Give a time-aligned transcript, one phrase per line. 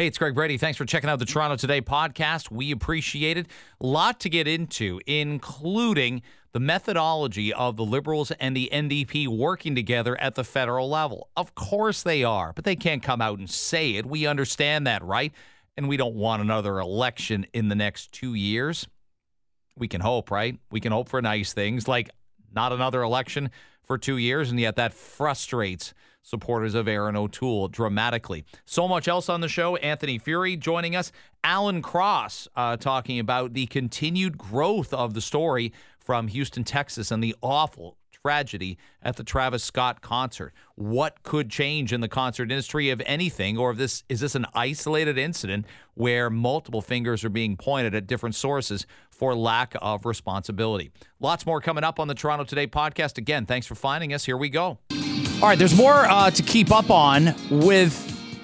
[0.00, 0.58] Hey, it's Greg Brady.
[0.58, 2.52] Thanks for checking out the Toronto Today podcast.
[2.52, 3.48] We appreciate it.
[3.80, 9.74] A lot to get into, including the methodology of the Liberals and the NDP working
[9.74, 11.30] together at the federal level.
[11.36, 14.06] Of course they are, but they can't come out and say it.
[14.06, 15.32] We understand that, right?
[15.76, 18.86] And we don't want another election in the next two years.
[19.76, 20.56] We can hope, right?
[20.70, 22.08] We can hope for nice things like
[22.54, 23.50] not another election
[23.82, 25.92] for two years, and yet that frustrates
[26.28, 28.44] supporters of Erin O'Toole dramatically.
[28.66, 29.76] So much else on the show.
[29.76, 31.10] Anthony Furey joining us.
[31.42, 37.22] Alan Cross uh, talking about the continued growth of the story from Houston, Texas, and
[37.22, 40.52] the awful tragedy at the Travis Scott concert.
[40.74, 44.44] What could change in the concert industry, if anything, or if this is this an
[44.54, 50.90] isolated incident where multiple fingers are being pointed at different sources for lack of responsibility?
[51.20, 53.18] Lots more coming up on the Toronto Today podcast.
[53.18, 54.24] Again, thanks for finding us.
[54.24, 54.78] Here we go.
[55.40, 57.94] All right, there's more uh, to keep up on with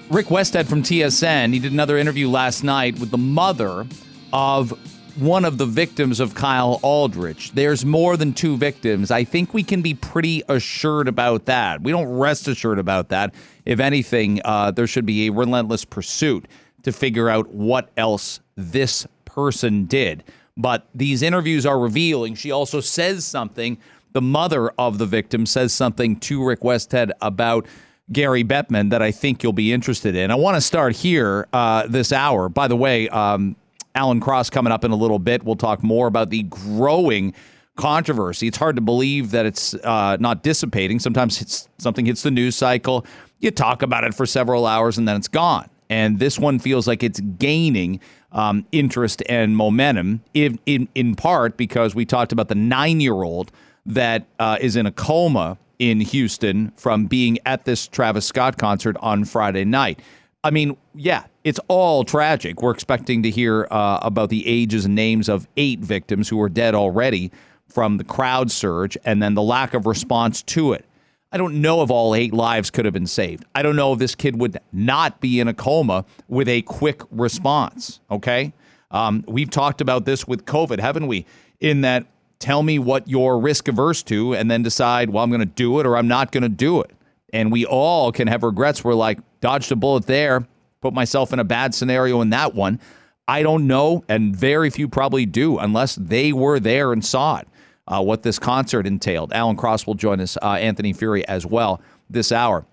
[0.09, 1.51] Rick Westhead from TSN.
[1.51, 3.85] He did another interview last night with the mother
[4.31, 4.71] of
[5.19, 7.51] one of the victims of Kyle Aldrich.
[7.51, 9.11] There's more than two victims.
[9.11, 11.81] I think we can be pretty assured about that.
[11.81, 13.35] We don't rest assured about that.
[13.65, 16.47] If anything, uh, there should be a relentless pursuit
[16.83, 20.23] to figure out what else this person did.
[20.55, 22.35] But these interviews are revealing.
[22.35, 23.79] She also says something
[24.15, 27.67] the mother of the victim says something to Rick Westhead about
[28.13, 30.31] Gary Bettman that I think you'll be interested in.
[30.31, 32.47] I want to start here uh, this hour.
[32.47, 33.57] By the way, um,
[33.93, 35.43] Alan Cross coming up in a little bit.
[35.43, 37.33] We'll talk more about the growing
[37.75, 38.47] controversy.
[38.47, 40.97] It's hard to believe that it's uh, not dissipating.
[40.99, 43.05] Sometimes something hits the news cycle,
[43.39, 45.69] you talk about it for several hours, and then it's gone.
[45.89, 47.99] And this one feels like it's gaining
[48.31, 53.23] um, interest and momentum, in, in, in part because we talked about the nine year
[53.23, 53.51] old
[53.85, 58.95] that uh, is in a coma in Houston from being at this Travis Scott concert
[59.01, 59.99] on Friday night.
[60.43, 62.61] I mean, yeah, it's all tragic.
[62.61, 66.49] We're expecting to hear uh, about the ages and names of eight victims who are
[66.49, 67.31] dead already
[67.67, 70.85] from the crowd surge and then the lack of response to it.
[71.31, 73.43] I don't know if all eight lives could have been saved.
[73.53, 77.01] I don't know if this kid would not be in a coma with a quick
[77.11, 77.99] response.
[78.09, 78.53] Okay.
[78.91, 81.25] Um, we've talked about this with COVID, haven't we?
[81.59, 82.05] In that
[82.45, 85.79] tell me what you're risk averse to and then decide, well, I'm going to do
[85.79, 86.91] it or I'm not going to do it.
[87.33, 88.83] And we all can have regrets.
[88.83, 90.47] We're like, dodged a bullet there,
[90.79, 92.79] put myself in a bad scenario in that one.
[93.27, 97.47] I don't know, and very few probably do unless they were there and saw it,
[97.87, 99.33] uh, what this concert entailed.
[99.33, 101.81] Alan Cross will join us, uh, Anthony Furey as well
[102.11, 102.63] this hour.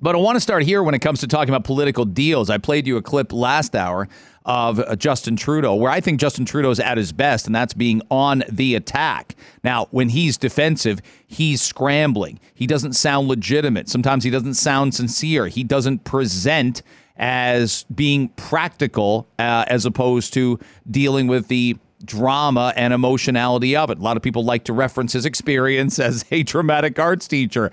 [0.00, 2.50] But I want to start here when it comes to talking about political deals.
[2.50, 4.08] I played you a clip last hour
[4.44, 8.00] of uh, Justin Trudeau, where I think Justin Trudeau's at his best, and that's being
[8.08, 9.34] on the attack.
[9.64, 12.38] Now, when he's defensive, he's scrambling.
[12.54, 13.88] He doesn't sound legitimate.
[13.88, 15.48] Sometimes he doesn't sound sincere.
[15.48, 16.82] He doesn't present
[17.16, 23.98] as being practical uh, as opposed to dealing with the drama and emotionality of it.
[23.98, 27.72] A lot of people like to reference his experience as a dramatic arts teacher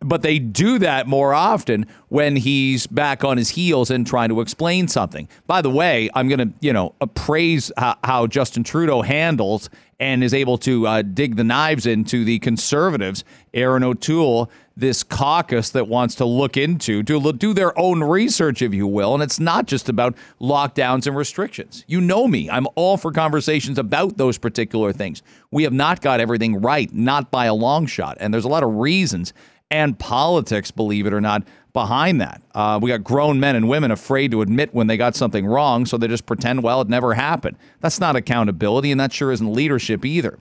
[0.00, 4.40] but they do that more often when he's back on his heels and trying to
[4.40, 5.28] explain something.
[5.46, 9.70] By the way, I'm going to, you know, praise how, how, Justin Trudeau handles
[10.00, 15.70] and is able to uh, dig the knives into the conservatives, Erin O'Toole, this caucus
[15.70, 19.14] that wants to look into, to do their own research, if you will.
[19.14, 21.84] And it's not just about lockdowns and restrictions.
[21.88, 25.22] You know me, I'm all for conversations about those particular things.
[25.50, 28.18] We have not got everything right, not by a long shot.
[28.20, 29.32] And there's a lot of reasons
[29.70, 31.42] and politics, believe it or not,
[31.72, 32.42] behind that.
[32.54, 35.86] Uh, we got grown men and women afraid to admit when they got something wrong,
[35.86, 37.56] so they just pretend, well, it never happened.
[37.80, 40.38] That's not accountability, and that sure isn't leadership either.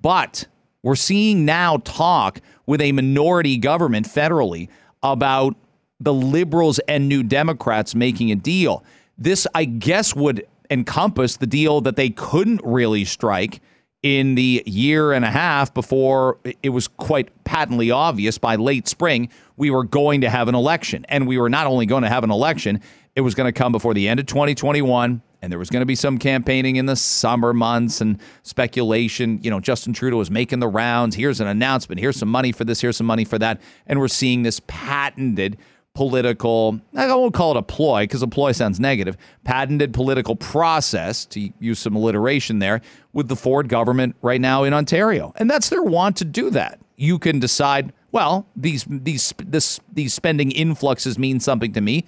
[0.00, 0.46] But
[0.82, 4.68] we're seeing now talk with a minority government federally
[5.02, 5.56] about
[6.00, 8.84] the liberals and new Democrats making a deal.
[9.16, 13.60] This, I guess, would encompass the deal that they couldn't really strike
[14.02, 19.28] in the year and a half before it was quite patently obvious by late spring
[19.56, 21.04] we were going to have an election.
[21.08, 22.80] And we were not only going to have an election,
[23.16, 25.20] it was going to come before the end of 2021.
[25.40, 29.40] And there was going to be some campaigning in the summer months and speculation.
[29.42, 31.14] You know, Justin Trudeau was making the rounds.
[31.14, 32.00] Here's an announcement.
[32.00, 32.80] Here's some money for this.
[32.80, 33.60] Here's some money for that.
[33.86, 35.58] And we're seeing this patented
[35.98, 41.26] political, I won't call it a ploy because a ploy sounds negative, patented political process,
[41.26, 45.32] to use some alliteration there, with the Ford government right now in Ontario.
[45.34, 46.78] And that's their want to do that.
[46.94, 52.04] You can decide, well, these these this these spending influxes mean something to me,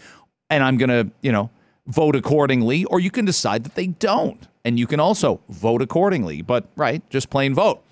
[0.50, 1.50] and I'm going to, you know,
[1.88, 4.46] vote accordingly, or you can decide that they don't.
[4.64, 7.82] And you can also vote accordingly, but right, just plain vote.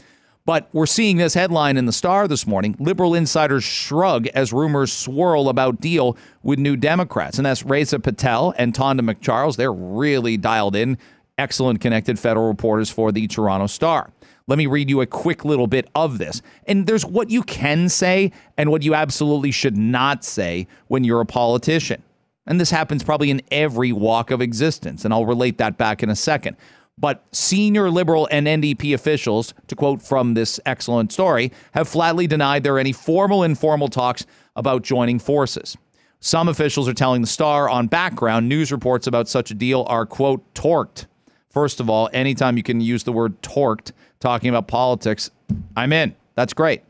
[0.48, 4.90] But we're seeing this headline in the Star this morning Liberal insiders shrug as rumors
[4.90, 7.36] swirl about deal with New Democrats.
[7.36, 9.56] And that's Raisa Patel and Tonda MacCharles.
[9.56, 10.96] They're really dialed in,
[11.36, 14.10] excellent connected federal reporters for the Toronto Star.
[14.46, 16.40] Let me read you a quick little bit of this.
[16.66, 21.20] And there's what you can say and what you absolutely should not say when you're
[21.20, 22.02] a politician.
[22.46, 25.04] And this happens probably in every walk of existence.
[25.04, 26.56] And I'll relate that back in a second.
[27.00, 32.64] But senior Liberal and NDP officials, to quote from this excellent story, have flatly denied
[32.64, 35.76] there are any formal informal talks about joining forces.
[36.20, 40.04] Some officials are telling the Star on background news reports about such a deal are,
[40.04, 41.06] quote, torqued.
[41.50, 45.30] First of all, anytime you can use the word torqued talking about politics,
[45.76, 46.14] I'm in.
[46.34, 46.82] That's great.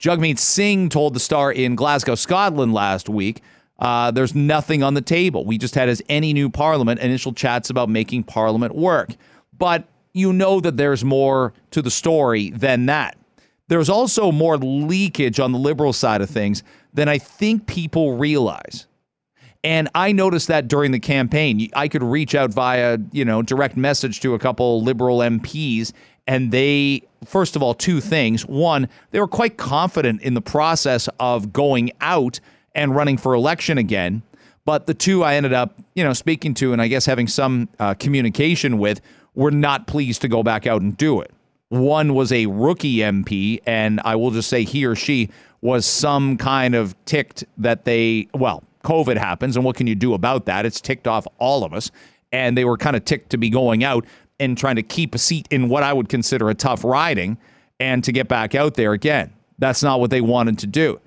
[0.00, 3.42] Jagmeet Singh told the Star in Glasgow, Scotland last week
[3.80, 5.44] uh, there's nothing on the table.
[5.44, 9.10] We just had, as any new parliament, initial chats about making parliament work
[9.60, 13.16] but you know that there's more to the story than that.
[13.68, 18.88] There's also more leakage on the liberal side of things than I think people realize.
[19.62, 21.68] And I noticed that during the campaign.
[21.74, 25.92] I could reach out via, you know, direct message to a couple liberal MPs
[26.26, 28.46] and they first of all two things.
[28.46, 32.40] One, they were quite confident in the process of going out
[32.74, 34.22] and running for election again.
[34.64, 37.68] But the two I ended up, you know, speaking to and I guess having some
[37.78, 39.00] uh, communication with
[39.34, 41.30] were not pleased to go back out and do it.
[41.68, 45.30] One was a rookie MP, and I will just say he or she
[45.60, 50.14] was some kind of ticked that they, well, COVID happens, and what can you do
[50.14, 50.66] about that?
[50.66, 51.90] It's ticked off all of us.
[52.32, 54.04] And they were kind of ticked to be going out
[54.38, 57.38] and trying to keep a seat in what I would consider a tough riding
[57.78, 59.32] and to get back out there again.
[59.58, 61.00] That's not what they wanted to do.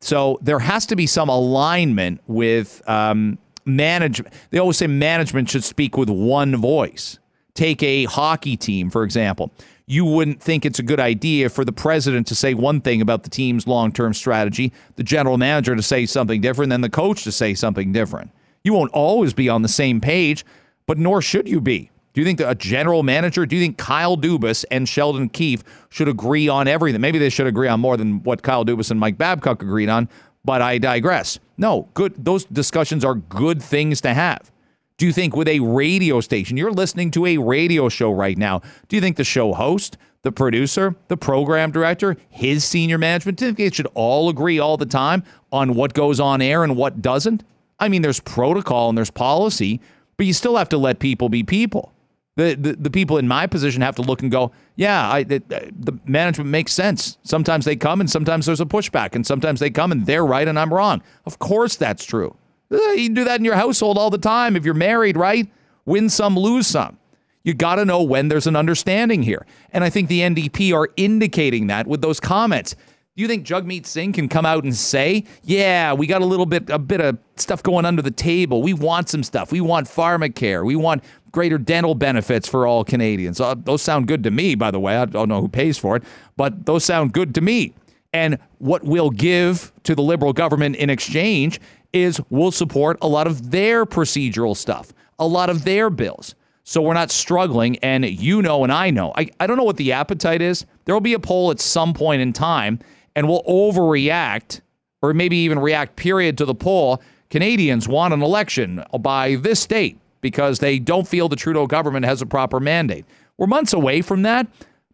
[0.00, 4.34] So there has to be some alignment with um, management.
[4.50, 7.18] They always say management should speak with one voice.
[7.56, 9.50] Take a hockey team, for example.
[9.86, 13.22] You wouldn't think it's a good idea for the president to say one thing about
[13.22, 17.24] the team's long term strategy, the general manager to say something different, then the coach
[17.24, 18.30] to say something different.
[18.62, 20.44] You won't always be on the same page,
[20.86, 21.90] but nor should you be.
[22.12, 26.08] Do you think a general manager, do you think Kyle Dubas and Sheldon Keefe should
[26.08, 27.00] agree on everything?
[27.00, 30.08] Maybe they should agree on more than what Kyle Dubas and Mike Babcock agreed on,
[30.44, 31.38] but I digress.
[31.58, 34.50] No, good those discussions are good things to have.
[34.98, 38.62] Do you think with a radio station, you're listening to a radio show right now,
[38.88, 43.70] do you think the show host, the producer, the program director, his senior management, they
[43.70, 45.22] should all agree all the time
[45.52, 47.44] on what goes on air and what doesn't?
[47.78, 49.80] I mean, there's protocol and there's policy,
[50.16, 51.92] but you still have to let people be people.
[52.36, 55.42] The, the, the people in my position have to look and go, yeah, I, the,
[55.78, 57.18] the management makes sense.
[57.22, 60.48] Sometimes they come and sometimes there's a pushback, and sometimes they come and they're right
[60.48, 61.02] and I'm wrong.
[61.26, 62.36] Of course, that's true.
[62.70, 65.48] Eh, you can do that in your household all the time if you're married, right?
[65.84, 66.98] Win some, lose some.
[67.44, 69.46] You got to know when there's an understanding here.
[69.72, 72.74] And I think the NDP are indicating that with those comments.
[73.16, 76.44] Do you think Jagmeet Singh can come out and say, "Yeah, we got a little
[76.44, 78.62] bit a bit of stuff going under the table.
[78.62, 79.52] We want some stuff.
[79.52, 80.66] We want pharmacare.
[80.66, 81.02] We want
[81.32, 84.96] greater dental benefits for all Canadians." Uh, those sound good to me, by the way.
[84.96, 86.02] I don't know who pays for it,
[86.36, 87.72] but those sound good to me.
[88.12, 91.58] And what we'll give to the Liberal government in exchange
[91.96, 96.34] is we'll support a lot of their procedural stuff, a lot of their bills.
[96.62, 97.78] So we're not struggling.
[97.78, 100.66] And you know, and I know, I, I don't know what the appetite is.
[100.84, 102.78] There will be a poll at some point in time,
[103.14, 104.60] and we'll overreact
[105.02, 107.00] or maybe even react, period, to the poll.
[107.30, 112.22] Canadians want an election by this date because they don't feel the Trudeau government has
[112.22, 113.04] a proper mandate.
[113.38, 114.46] We're months away from that,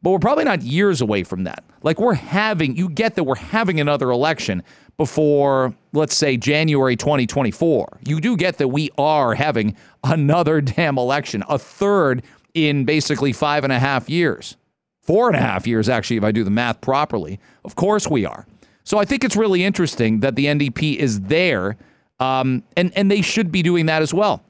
[0.03, 1.65] but we're probably not years away from that.
[1.83, 4.63] Like we're having, you get that we're having another election
[5.03, 7.99] before, let's say, January 2024.
[8.07, 12.23] You do get that we are having another damn election, a third
[12.55, 14.57] in basically five and a half years.
[15.01, 17.41] Four and a half years, actually, if I do the math properly.
[17.65, 18.47] Of course we are.
[18.85, 21.77] So I think it's really interesting that the NDP is there,
[22.21, 24.45] um, and, and they should be doing that as well.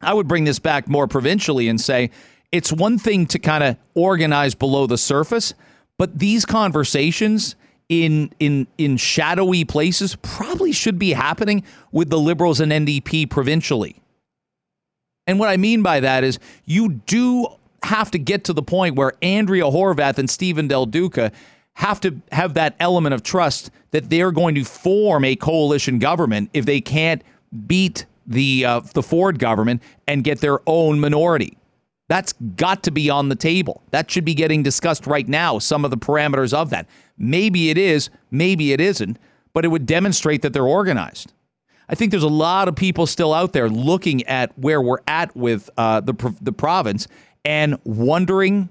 [0.00, 2.10] I would bring this back more provincially and say
[2.50, 5.54] it's one thing to kind of organize below the surface,
[5.96, 7.54] but these conversations
[7.90, 14.00] in in in shadowy places probably should be happening with the liberals and NDP provincially.
[15.26, 17.48] And what I mean by that is you do
[17.82, 21.32] have to get to the point where Andrea Horwath and Stephen Del Duca
[21.74, 26.50] have to have that element of trust that they're going to form a coalition government
[26.54, 27.22] if they can't
[27.66, 31.56] beat the uh, the Ford government and get their own minority.
[32.10, 33.84] That's got to be on the table.
[33.92, 36.88] That should be getting discussed right now, some of the parameters of that.
[37.16, 39.16] Maybe it is, maybe it isn't,
[39.52, 41.32] but it would demonstrate that they're organized.
[41.88, 45.36] I think there's a lot of people still out there looking at where we're at
[45.36, 47.06] with uh, the, the province
[47.44, 48.70] and wondering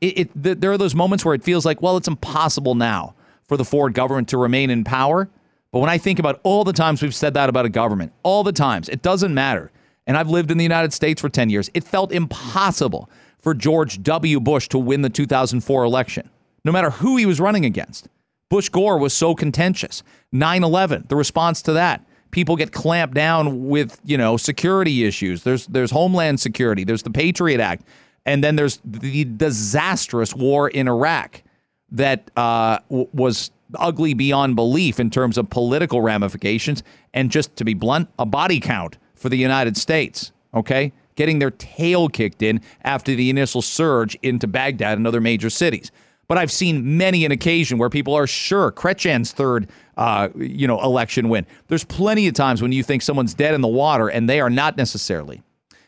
[0.00, 3.16] it, it th- there are those moments where it feels like, well, it's impossible now
[3.48, 5.28] for the Ford government to remain in power.
[5.72, 8.44] But when I think about all the times we've said that about a government, all
[8.44, 9.72] the times, it doesn't matter.
[10.08, 11.70] And I've lived in the United States for 10 years.
[11.74, 14.40] It felt impossible for George W.
[14.40, 16.28] Bush to win the 2004 election,
[16.64, 18.08] no matter who he was running against.
[18.48, 20.02] Bush Gore was so contentious.
[20.32, 22.04] 9 11, the response to that.
[22.30, 25.42] People get clamped down with, you know, security issues.
[25.42, 27.84] There's there's Homeland Security, there's the Patriot Act,
[28.26, 31.42] and then there's the disastrous war in Iraq
[31.90, 36.82] that uh, w- was ugly beyond belief in terms of political ramifications
[37.14, 40.32] and just to be blunt, a body count for the United States.
[40.54, 45.50] Okay, getting their tail kicked in after the initial surge into Baghdad and other major
[45.50, 45.90] cities.
[46.28, 50.80] But I've seen many an occasion where people are sure Chrétien's third, uh, you know,
[50.82, 51.46] election win.
[51.68, 54.50] There's plenty of times when you think someone's dead in the water, and they are
[54.50, 55.42] not necessarily.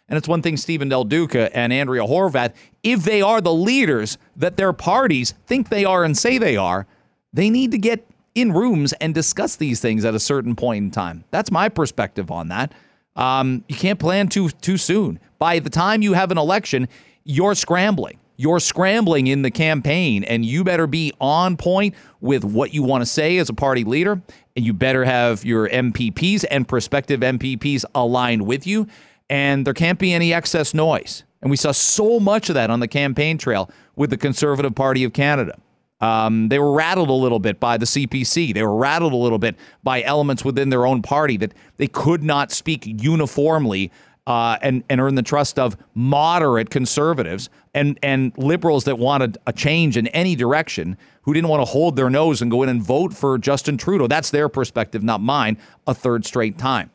[0.09, 4.19] And it's one thing Stephen Del Duca and Andrea Horwath, if they are the leaders
[4.37, 6.87] that their parties think they are and say they are,
[7.33, 10.91] they need to get in rooms and discuss these things at a certain point in
[10.91, 11.23] time.
[11.31, 12.73] That's my perspective on that.
[13.17, 15.19] Um, you can't plan too too soon.
[15.39, 16.89] By the time you have an election,
[17.25, 18.19] you're scrambling.
[18.37, 23.03] You're scrambling in the campaign, and you better be on point with what you want
[23.03, 24.23] to say as a party leader,
[24.57, 28.87] and you better have your MPPs and prospective MPPs aligned with you,
[29.29, 31.25] and there can't be any excess noise.
[31.43, 35.05] And we saw so much of that on the campaign trail with the Conservative Party
[35.05, 35.59] of Canada.
[36.01, 38.55] Um, they were rattled a little bit by the CPC.
[38.55, 42.23] They were rattled a little bit by elements within their own party that they could
[42.23, 43.91] not speak uniformly
[44.27, 49.53] uh, and and earn the trust of moderate conservatives and and liberals that wanted a
[49.53, 52.83] change in any direction, who didn't want to hold their nose and go in and
[52.83, 54.07] vote for Justin Trudeau.
[54.07, 55.59] That's their perspective, not mine.
[55.87, 56.91] A third straight time.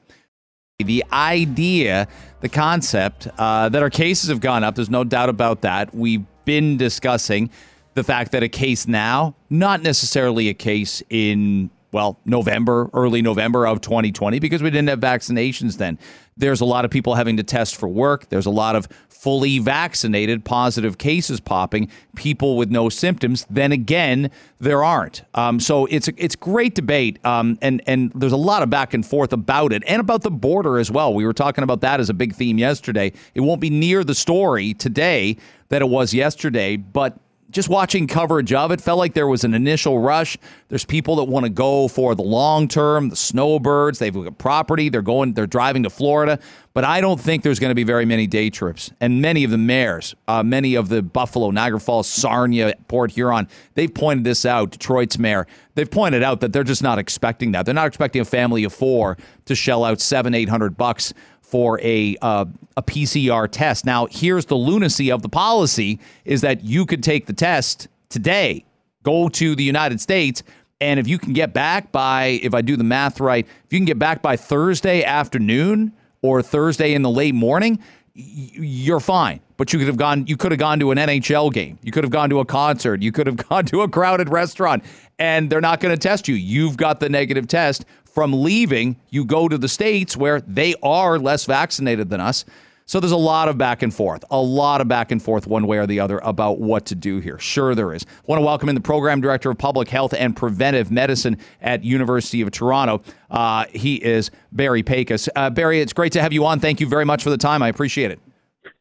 [0.79, 2.07] The idea,
[2.41, 4.75] the concept uh, that our cases have gone up.
[4.75, 5.93] There's no doubt about that.
[5.95, 7.49] We've been discussing
[7.95, 13.65] the fact that a case now, not necessarily a case in, well, November, early November
[13.65, 15.97] of 2020, because we didn't have vaccinations then.
[16.37, 18.27] There's a lot of people having to test for work.
[18.27, 23.47] There's a lot of fully vaccinated positive cases popping, people with no symptoms.
[23.49, 25.23] Then again, there aren't.
[25.33, 28.93] Um, so it's a, it's great debate, um, and and there's a lot of back
[28.93, 31.13] and forth about it, and about the border as well.
[31.13, 33.13] We were talking about that as a big theme yesterday.
[33.33, 35.37] It won't be near the story today
[35.69, 37.17] that it was yesterday, but
[37.55, 40.37] just watching coverage of it, felt like there was an initial rush.
[40.67, 43.97] There's people that want to go for the long term, the snowbirds.
[43.97, 44.89] They've got property.
[44.89, 45.33] They're going.
[45.33, 46.37] They're driving to Florida.
[46.73, 48.91] But I don't think there's going to be very many day trips.
[48.99, 53.47] And many of the mayors, uh, many of the Buffalo, Niagara Falls, Sarnia, Port Huron,
[53.75, 54.71] they've pointed this out.
[54.71, 57.65] Detroit's mayor, they've pointed out that they're just not expecting that.
[57.65, 61.13] They're not expecting a family of four to shell out seven, eight hundred bucks
[61.55, 62.43] for a uh,
[62.75, 63.85] a PCR test.
[63.85, 68.65] Now, here's the lunacy of the policy: is that you could take the test today,
[69.03, 70.43] go to the United States,
[70.81, 73.79] and if you can get back by, if I do the math right, if you
[73.79, 77.79] can get back by Thursday afternoon or Thursday in the late morning,
[78.15, 79.39] you're fine.
[79.55, 80.27] But you could have gone.
[80.27, 81.79] You could have gone to an NHL game.
[81.83, 83.01] You could have gone to a concert.
[83.01, 84.83] You could have gone to a crowded restaurant,
[85.19, 86.35] and they're not going to test you.
[86.35, 87.85] You've got the negative test
[88.15, 92.45] from leaving, you go to the states where they are less vaccinated than us.
[92.87, 95.67] So there's a lot of back and forth, a lot of back and forth one
[95.67, 97.37] way or the other about what to do here.
[97.39, 98.05] Sure there is.
[98.07, 101.83] I want to welcome in the program director of public health and preventive medicine at
[101.83, 103.01] University of Toronto.
[103.29, 105.27] Uh, he is Barry Pakes.
[105.35, 106.59] Uh, Barry, it's great to have you on.
[106.59, 107.61] Thank you very much for the time.
[107.63, 108.19] I appreciate it.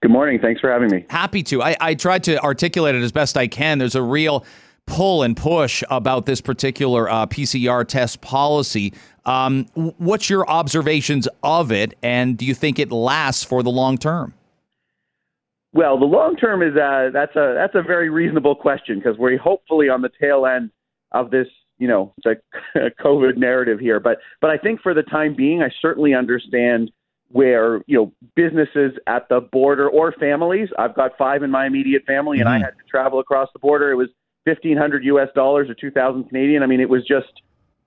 [0.00, 0.38] Good morning.
[0.38, 1.07] Thanks for having me.
[1.09, 1.62] Happy to.
[1.62, 3.79] I, I tried to articulate it as best I can.
[3.79, 4.45] There's a real
[4.87, 8.93] pull and push about this particular uh, PCR test policy.
[9.26, 13.97] Um, what's your observations of it, and do you think it lasts for the long
[13.97, 14.35] term?
[15.73, 19.38] Well, the long term is uh, that's a that's a very reasonable question because we're
[19.38, 20.71] hopefully on the tail end
[21.11, 22.37] of this, you know, the
[23.00, 23.99] COVID narrative here.
[23.99, 26.93] But but I think for the time being, I certainly understand
[27.28, 30.69] where you know businesses at the border or families.
[30.78, 32.62] I've got five in my immediate family, and mm-hmm.
[32.62, 33.90] I had to travel across the border.
[33.90, 34.11] It was
[34.45, 35.28] fifteen hundred U.S.
[35.35, 36.62] dollars or two thousand Canadian.
[36.62, 37.43] I mean, it was just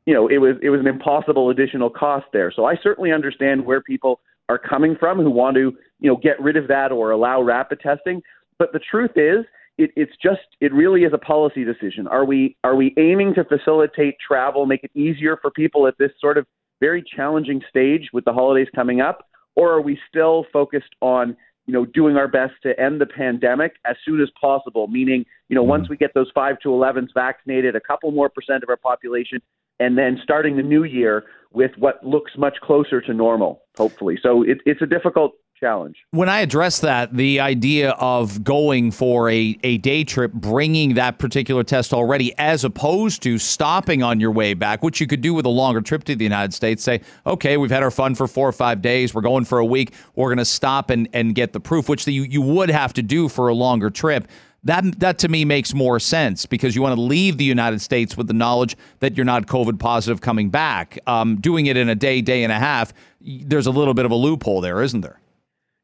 [0.07, 2.51] you know, it was it was an impossible additional cost there.
[2.55, 6.41] So I certainly understand where people are coming from who want to, you know, get
[6.41, 8.21] rid of that or allow rapid testing.
[8.57, 9.45] But the truth is,
[9.77, 12.07] it, it's just it really is a policy decision.
[12.07, 16.11] Are we are we aiming to facilitate travel, make it easier for people at this
[16.21, 16.47] sort of
[16.79, 21.35] very challenging stage with the holidays coming up, or are we still focused on
[21.65, 24.87] you know doing our best to end the pandemic as soon as possible?
[24.87, 25.93] Meaning, you know, once mm-hmm.
[25.93, 29.41] we get those five to 11s vaccinated, a couple more percent of our population
[29.79, 34.17] and then starting the new year with what looks much closer to normal, hopefully.
[34.21, 35.95] So it, it's a difficult challenge.
[36.11, 41.17] When I address that, the idea of going for a, a day trip, bringing that
[41.17, 45.33] particular test already, as opposed to stopping on your way back, which you could do
[45.33, 48.27] with a longer trip to the United States, say, okay, we've had our fun for
[48.27, 51.33] four or five days, we're going for a week, we're going to stop and, and
[51.33, 54.27] get the proof, which the, you, you would have to do for a longer trip.
[54.67, 58.17] That, that to me makes more sense because you want to leave the United States
[58.17, 60.99] with the knowledge that you're not COVID positive coming back.
[61.07, 64.11] Um, doing it in a day, day and a half, there's a little bit of
[64.11, 65.21] a loophole there, isn't there?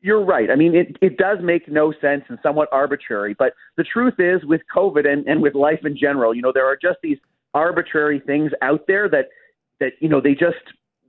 [0.02, 0.52] You're right.
[0.52, 3.34] I mean, it, it does make no sense and somewhat arbitrary.
[3.34, 6.66] But the truth is, with COVID and, and with life in general, you know, there
[6.66, 7.18] are just these
[7.54, 9.30] arbitrary things out there that
[9.80, 10.58] that you know they just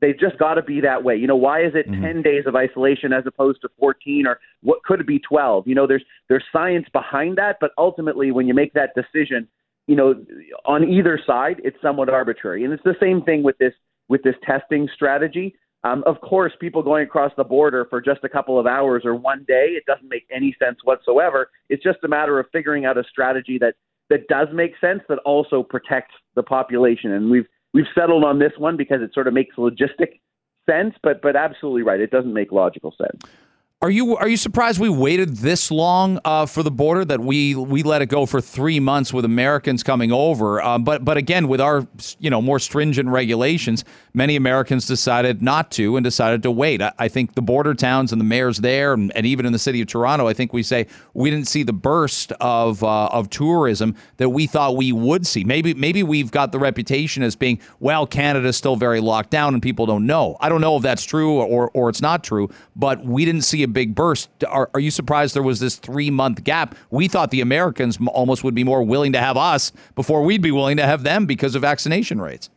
[0.05, 1.17] they've just got to be that way.
[1.17, 2.03] You know, why is it mm-hmm.
[2.03, 5.67] 10 days of isolation as opposed to 14 or what could it be 12?
[5.67, 9.49] You know, there's there's science behind that, but ultimately when you make that decision,
[9.87, 10.15] you know,
[10.67, 12.65] on either side, it's somewhat arbitrary.
[12.65, 13.73] And it's the same thing with this
[14.09, 15.55] with this testing strategy.
[15.85, 19.15] Um, of course, people going across the border for just a couple of hours or
[19.15, 21.51] one day, it doesn't make any sense whatsoever.
[21.69, 23.75] It's just a matter of figuring out a strategy that
[24.11, 27.13] that does make sense that also protects the population.
[27.13, 30.21] And we've we've settled on this one because it sort of makes logistic
[30.71, 33.23] sense, but but absolutely right, it doesn't make logical sense.
[33.85, 37.55] Are you are you surprised we waited this long uh, for the border that we
[37.55, 40.63] we let it go for three months with Americans coming over?
[40.63, 41.87] Uh, but but again, with our
[42.19, 46.81] you know more stringent regulations, many Americans decided not to and decided to wait.
[46.81, 49.59] I, I think the border towns and the mayors there, and, and, even in the
[49.59, 53.29] city of Toronto, I think we say we didn't see the burst of uh, of
[53.29, 55.45] tourism that we thought we would see.
[55.45, 59.63] Maybe maybe we've got the reputation as being well, Canada's still very locked down and
[59.63, 60.39] people don't know.
[60.41, 63.63] I don't know if that's true or or it's not true, but we didn't see
[63.63, 64.31] a big burst.
[64.49, 66.75] Are, are you surprised there was this three month gap?
[66.91, 70.51] We thought the Americans almost would be more willing to have us before we'd be
[70.51, 72.49] willing to have them because of vaccination rates.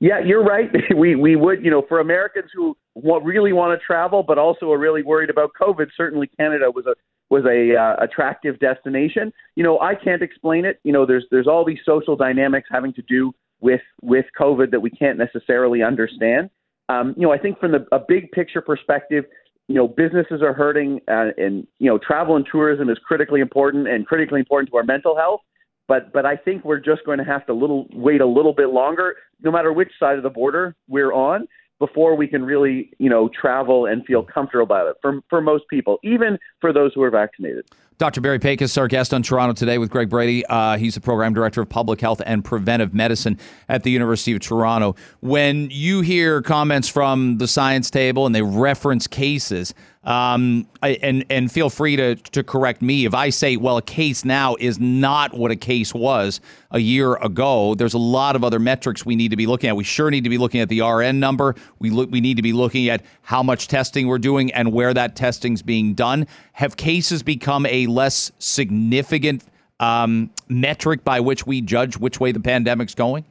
[0.00, 0.70] Yeah, you're right.
[0.96, 4.78] We we would, you know, for Americans who really want to travel but also are
[4.78, 6.94] really worried about COVID, certainly Canada was a
[7.28, 9.32] was a uh, attractive destination.
[9.56, 10.78] You know, I can't explain it.
[10.84, 14.80] You know, there's there's all these social dynamics having to do with with COVID that
[14.80, 16.50] we can't necessarily understand.
[16.88, 19.24] Um, you know, I think from the, a big picture perspective,
[19.68, 23.88] you know, businesses are hurting, uh, and you know, travel and tourism is critically important
[23.88, 25.40] and critically important to our mental health.
[25.88, 28.70] But but I think we're just going to have to little wait a little bit
[28.70, 31.46] longer, no matter which side of the border we're on,
[31.78, 35.64] before we can really you know travel and feel comfortable about it for for most
[35.68, 37.64] people, even for those who are vaccinated.
[37.98, 38.20] Dr.
[38.20, 40.44] Barry Pakes, our guest on Toronto today with Greg Brady.
[40.46, 43.38] Uh, he's the program director of public health and preventive medicine
[43.70, 44.94] at the University of Toronto.
[45.20, 49.72] When you hear comments from the science table and they reference cases,
[50.06, 54.24] um, and and feel free to to correct me if I say, well, a case
[54.24, 57.74] now is not what a case was a year ago.
[57.74, 59.76] There's a lot of other metrics we need to be looking at.
[59.76, 61.56] We sure need to be looking at the RN number.
[61.80, 64.94] We look, we need to be looking at how much testing we're doing and where
[64.94, 66.28] that testing's being done.
[66.56, 69.44] Have cases become a less significant
[69.78, 73.26] um, metric by which we judge which way the pandemic's going?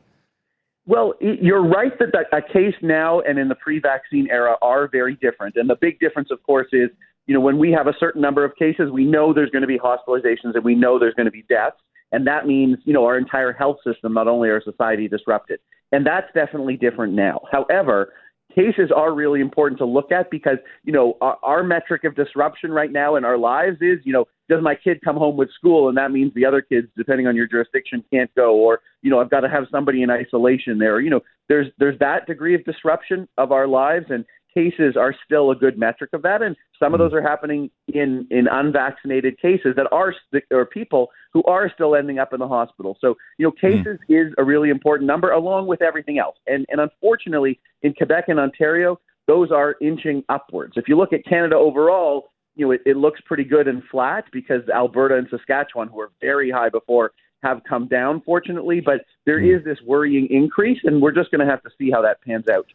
[0.86, 5.56] Well, you're right that a case now and in the pre-vaccine era are very different,
[5.56, 6.92] and the big difference, of course, is
[7.26, 9.68] you know when we have a certain number of cases, we know there's going to
[9.68, 11.78] be hospitalizations and we know there's going to be deaths,
[12.12, 15.60] and that means you know our entire health system, not only our society, disrupted,
[15.92, 17.42] and that's definitely different now.
[17.52, 18.14] However,
[18.56, 22.72] cases are really important to look at because you know our, our metric of disruption
[22.72, 25.90] right now in our lives is you know does my kid come home with school?
[25.90, 28.56] And that means the other kids depending on your jurisdiction can't go.
[28.56, 31.00] Or you know I've got to have somebody in isolation there.
[31.00, 34.06] You know there's there's that degree of disruption of our lives.
[34.10, 37.70] And cases are still a good metric of that, and some of those are happening
[37.94, 40.14] in in unvaccinated cases that are
[40.52, 42.98] or people who are still ending up in the hospital.
[43.00, 44.28] So you know, cases mm.
[44.28, 48.40] is a really important number along with everything else, and and unfortunately in Quebec and
[48.40, 50.74] Ontario, those are inching upwards.
[50.76, 52.32] If you look at Canada overall.
[52.58, 56.12] You know, it, it looks pretty good and flat because Alberta and Saskatchewan, who were
[56.22, 57.12] very high before,
[57.44, 58.80] have come down, fortunately.
[58.80, 59.64] But there mm.
[59.64, 62.66] this worrying increase, and we're just going to have to see how that pans out.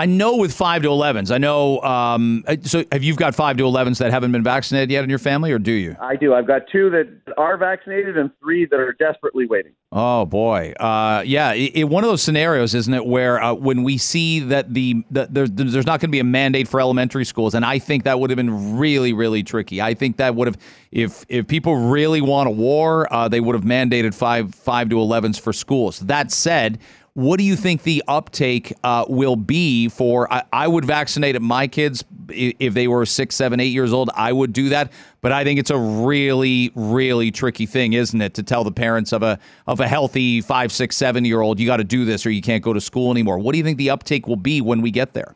[0.00, 1.30] I know with five to 11s.
[1.30, 1.78] I know.
[1.82, 5.18] Um, so, have you got five to 11s that haven't been vaccinated yet in your
[5.18, 5.94] family, or do you?
[6.00, 6.32] I do.
[6.32, 9.72] I've got two that are vaccinated and three that are desperately waiting.
[9.92, 11.52] Oh boy, uh, yeah.
[11.52, 15.04] It, it, one of those scenarios, isn't it, where uh, when we see that the,
[15.10, 18.04] the there's, there's not going to be a mandate for elementary schools, and I think
[18.04, 19.82] that would have been really, really tricky.
[19.82, 20.56] I think that would have,
[20.92, 24.96] if if people really want a war, uh, they would have mandated five five to
[24.96, 25.98] 11s for schools.
[26.00, 26.78] That said
[27.20, 30.32] What do you think the uptake uh, will be for?
[30.32, 34.08] I, I, would vaccinate my kids if they were six, seven, eight years old.
[34.14, 38.32] I would do that, but I think it's a really, really tricky thing, isn't it,
[38.34, 41.66] to tell the parents of a of a healthy five, six, seven year old you
[41.66, 43.38] got to do this or you can't go to school anymore.
[43.38, 45.34] What do you think the uptake will be when we get there?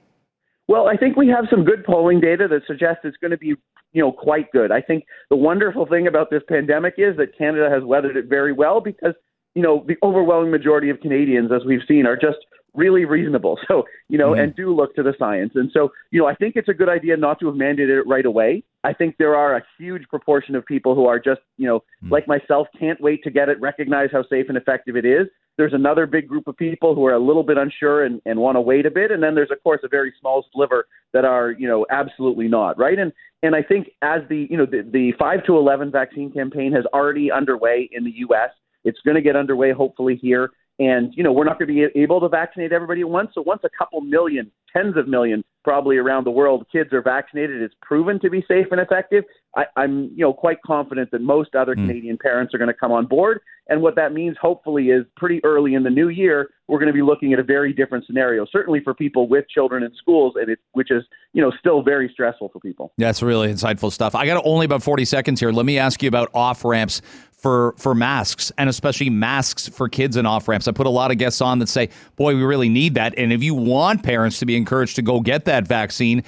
[0.69, 3.49] Well, I think we have some good polling data that suggests it's going to be,
[3.93, 4.73] you know, quite good.
[4.73, 8.55] I think the wonderful thing about this pandemic is that Canada has weathered it very
[8.55, 9.13] well because,
[9.55, 12.39] you know, the overwhelming majority of Canadians, as we've seen, are just
[12.75, 13.59] really reasonable.
[13.69, 14.41] So, you know, mm-hmm.
[14.41, 15.53] and do look to the science.
[15.55, 18.07] And so, you know, I think it's a good idea not to have mandated it
[18.07, 18.63] right away.
[18.85, 22.13] I think there are a huge proportion of people who are just, you know, mm-hmm.
[22.13, 25.29] like myself, can't wait to get it, recognize how safe and effective it is.
[25.57, 28.57] There's another big group of people who are a little bit unsure and, and want
[28.57, 29.11] to wait a bit.
[29.11, 32.79] And then there's, of course, a very small sliver that are, you know, absolutely not,
[32.79, 32.99] right?
[32.99, 33.13] And
[33.43, 36.85] and I think as the, you know, the, the 5 to 11 vaccine campaign has
[36.95, 38.51] already underway in the U.S.,
[38.85, 40.51] it's going to get underway hopefully here.
[40.79, 43.31] And, you know, we're not going to be able to vaccinate everybody at once.
[43.35, 47.63] So once a couple million, tens of million, probably around the world, kids are vaccinated,
[47.63, 49.25] it's proven to be safe and effective.
[49.57, 51.87] I, I'm, you know, quite confident that most other mm.
[51.87, 53.41] Canadian parents are going to come on board.
[53.69, 56.93] And what that means, hopefully, is pretty early in the new year, we're going to
[56.93, 58.45] be looking at a very different scenario.
[58.51, 62.11] Certainly for people with children in schools, and it, which is, you know, still very
[62.13, 62.93] stressful for people.
[62.99, 64.15] That's really insightful stuff.
[64.15, 65.51] I got only about 40 seconds here.
[65.51, 67.01] Let me ask you about off ramps
[67.45, 70.67] for for masks and especially masks for kids and off ramps.
[70.67, 73.35] I put a lot of guests on that say, "Boy, we really need that." And
[73.35, 76.23] if you want parents to be encouraged to go get that vaccine,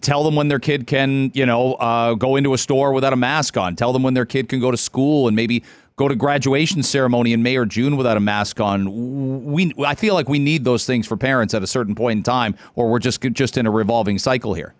[0.00, 3.16] tell them when their kid can, you know, uh, go into a store without a
[3.16, 3.76] mask on.
[3.76, 5.62] Tell them when their kid can go to school and maybe
[5.96, 9.44] go to graduation ceremony in May or June without a mask on.
[9.44, 12.22] We I feel like we need those things for parents at a certain point in
[12.22, 14.74] time, or we're just just in a revolving cycle here.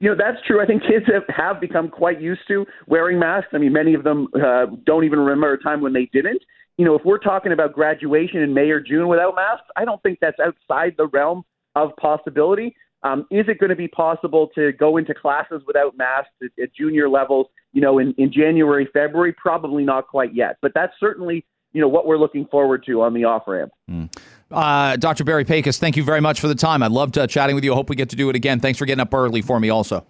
[0.00, 0.60] You know, that's true.
[0.60, 3.50] I think kids have, have become quite used to wearing masks.
[3.52, 6.42] I mean, many of them uh, don't even remember a time when they didn't.
[6.76, 10.02] You know, if we're talking about graduation in May or June without masks, I don't
[10.02, 11.44] think that's outside the realm
[11.76, 12.74] of possibility.
[13.04, 16.74] Um, is it going to be possible to go into classes without masks at, at
[16.74, 19.32] junior levels, you know, in, in January, February?
[19.32, 23.12] Probably not quite yet, but that's certainly, you know, what we're looking forward to on
[23.12, 23.72] the off ramp.
[23.90, 24.14] Mm.
[24.50, 25.24] Uh, Dr.
[25.24, 26.82] Barry Pakes, thank you very much for the time.
[26.82, 27.72] I loved uh, chatting with you.
[27.72, 28.60] I hope we get to do it again.
[28.60, 30.06] Thanks for getting up early for me also.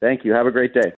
[0.00, 0.32] Thank you.
[0.32, 0.92] Have a great day.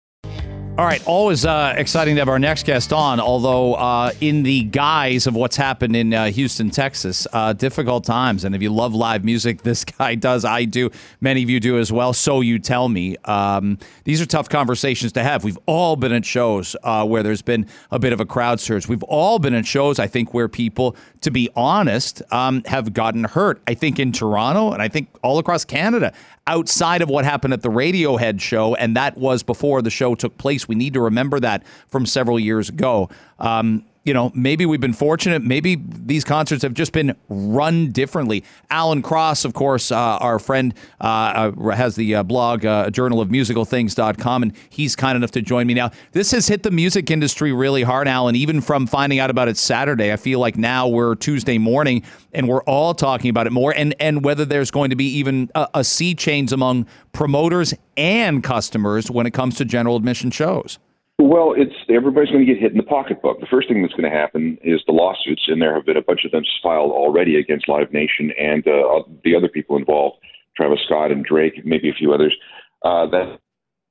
[0.80, 3.20] All right, always uh, exciting to have our next guest on.
[3.20, 8.44] Although, uh, in the guise of what's happened in uh, Houston, Texas, uh, difficult times.
[8.44, 10.42] And if you love live music, this guy does.
[10.46, 10.88] I do.
[11.20, 12.14] Many of you do as well.
[12.14, 13.18] So you tell me.
[13.26, 15.44] Um, these are tough conversations to have.
[15.44, 18.88] We've all been at shows uh, where there's been a bit of a crowd surge.
[18.88, 23.24] We've all been at shows, I think, where people, to be honest, um, have gotten
[23.24, 23.60] hurt.
[23.66, 26.14] I think in Toronto, and I think all across Canada
[26.50, 30.36] outside of what happened at the Radiohead show, and that was before the show took
[30.36, 30.66] place.
[30.66, 33.08] We need to remember that from several years ago.
[33.38, 35.42] Um, you know, maybe we've been fortunate.
[35.42, 38.44] Maybe these concerts have just been run differently.
[38.70, 43.20] Alan Cross, of course, uh, our friend, uh, uh, has the uh, blog, uh, Journal
[43.20, 45.90] of Musicalthings.com, and he's kind enough to join me now.
[46.12, 49.58] This has hit the music industry really hard, Alan, even from finding out about it
[49.58, 50.12] Saturday.
[50.12, 53.94] I feel like now we're Tuesday morning and we're all talking about it more, and,
[54.00, 59.10] and whether there's going to be even a, a sea change among promoters and customers
[59.10, 60.78] when it comes to general admission shows.
[61.22, 63.40] Well, it's everybody's going to get hit in the pocketbook.
[63.40, 66.02] The first thing that's going to happen is the lawsuits, and there have been a
[66.02, 70.16] bunch of them filed already against Live Nation and uh, the other people involved,
[70.56, 72.34] Travis Scott and Drake, maybe a few others.
[72.82, 73.38] Uh, the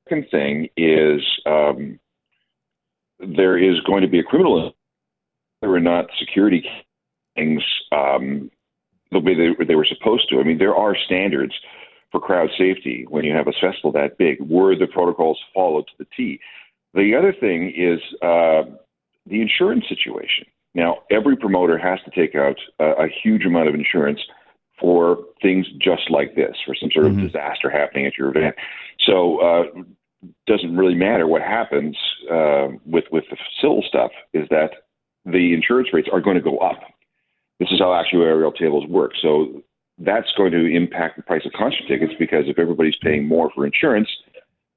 [0.10, 2.00] second thing is um,
[3.20, 4.74] there is going to be a criminal
[5.60, 6.63] whether or not security
[7.36, 7.62] things
[7.92, 8.50] um,
[9.12, 10.39] the way they, they were supposed to.
[10.39, 11.54] I mean, there are standards
[12.12, 14.38] for crowd safety when you have a festival that big.
[14.42, 16.39] Were the protocols followed to the T?
[16.93, 18.63] The other thing is uh,
[19.25, 20.45] the insurance situation.
[20.75, 24.19] Now, every promoter has to take out a, a huge amount of insurance
[24.80, 27.25] for things just like this, for some sort of mm-hmm.
[27.25, 28.56] disaster happening at your event.
[29.06, 29.63] So, uh,
[30.47, 31.97] doesn't really matter what happens
[32.30, 34.12] uh, with with the civil stuff.
[34.34, 34.71] Is that
[35.25, 36.80] the insurance rates are going to go up.
[37.60, 39.12] This is how actuarial tables work.
[39.21, 39.62] So
[39.97, 43.65] that's going to impact the price of concert tickets because if everybody's paying more for
[43.65, 44.10] insurance,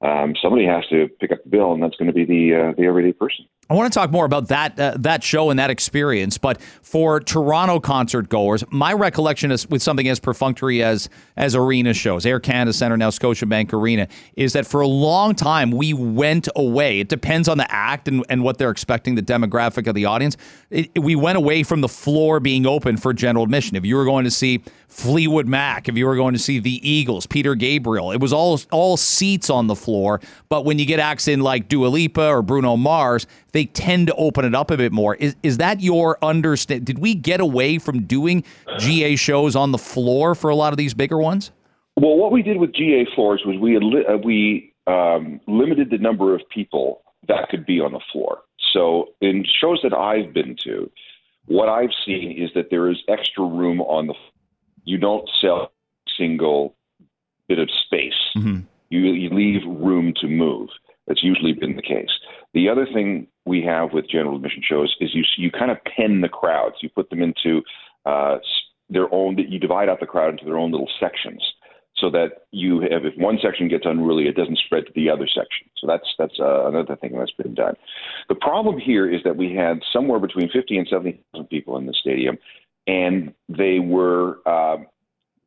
[0.02, 2.72] um, somebody has to pick up the bill, and that's going to be the uh,
[2.76, 3.46] the everyday person.
[3.70, 7.20] I want to talk more about that uh, that show and that experience, but for
[7.20, 12.40] Toronto concert goers, my recollection is with something as perfunctory as as arena shows, Air
[12.40, 17.00] Canada Centre, now Scotiabank Arena, is that for a long time we went away.
[17.00, 20.36] It depends on the act and, and what they're expecting, the demographic of the audience.
[20.68, 23.76] It, we went away from the floor being open for general admission.
[23.76, 26.86] If you were going to see Fleetwood Mac, if you were going to see the
[26.86, 29.91] Eagles, Peter Gabriel, it was all all seats on the floor.
[30.50, 34.08] But when you get acts in like Dua Lipa or Bruno Mars, they they tend
[34.08, 35.14] to open it up a bit more.
[35.16, 36.84] Is is that your understand?
[36.84, 38.44] Did we get away from doing
[38.78, 41.52] GA shows on the floor for a lot of these bigger ones?
[41.96, 45.98] Well, what we did with GA floors was we li- uh, we um, limited the
[45.98, 48.40] number of people that could be on the floor.
[48.72, 50.90] So in shows that I've been to,
[51.46, 54.14] what I've seen is that there is extra room on the.
[54.84, 55.70] You don't sell
[56.18, 56.74] single
[57.48, 58.12] bit of space.
[58.36, 58.60] Mm-hmm.
[58.92, 60.68] You, you leave room to move.
[61.06, 62.10] That's usually been the case.
[62.54, 66.20] The other thing we have with general admission shows is you you kind of pen
[66.20, 66.76] the crowds.
[66.82, 67.62] You put them into
[68.04, 68.36] uh,
[68.88, 69.38] their own.
[69.38, 71.42] You divide out the crowd into their own little sections,
[71.96, 75.26] so that you have if one section gets unruly, it doesn't spread to the other
[75.26, 75.66] section.
[75.78, 77.74] So that's that's uh, another thing that's been done.
[78.28, 81.86] The problem here is that we had somewhere between fifty and seventy thousand people in
[81.86, 82.36] the stadium,
[82.86, 84.76] and they were uh,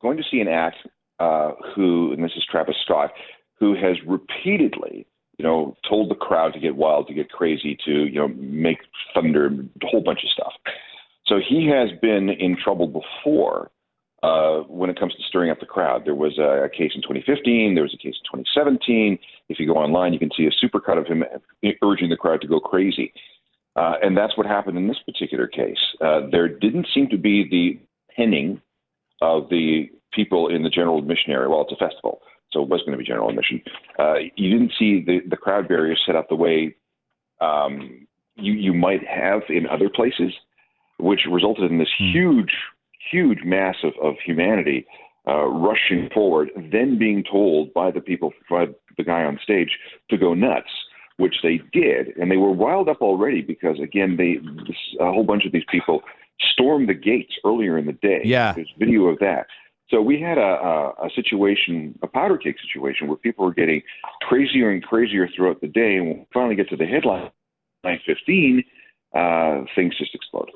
[0.02, 0.78] going to see an act
[1.20, 3.12] uh, who, and this is Travis Scott,
[3.60, 8.06] who has repeatedly you know, told the crowd to get wild, to get crazy, to
[8.06, 8.78] you know, make
[9.14, 10.54] thunder, a whole bunch of stuff.
[11.28, 13.72] So he has been in trouble before
[14.24, 16.04] uh, when it comes to stirring up the crowd.
[16.06, 17.76] There was a, a case in 2015.
[17.76, 19.20] There was a case in 2017.
[19.50, 21.24] If you go online, you can see a supercut of him
[21.84, 23.12] urging the crowd to go crazy.
[23.76, 25.78] Uh, and that's what happened in this particular case.
[26.00, 27.80] Uh, there didn't seem to be the
[28.16, 28.62] penning
[29.22, 31.50] of the people in the general admission area.
[31.50, 32.22] Well, it's a festival
[32.56, 33.62] so it was going to be general admission.
[34.00, 36.76] Uh, you didn't see the, the crowd barriers set up the way
[37.42, 40.32] um, you you might have in other places,
[40.98, 42.12] which resulted in this hmm.
[42.12, 42.54] huge,
[43.12, 44.88] huge mass of, of humanity
[45.28, 48.66] uh, rushing forward, then being told by the people, by
[48.98, 49.78] the guy on stage,
[50.10, 50.70] to go nuts,
[51.18, 55.24] which they did, and they were riled up already because again, they this, a whole
[55.24, 56.02] bunch of these people
[56.52, 58.22] stormed the gates earlier in the day.
[58.24, 59.48] Yeah, there's video of that.
[59.90, 63.82] So we had a, a, a situation, a powder cake situation, where people were getting
[64.22, 67.30] crazier and crazier throughout the day, and when we finally get to the headline,
[67.86, 68.64] 9:15,
[69.14, 70.56] uh, things just exploded.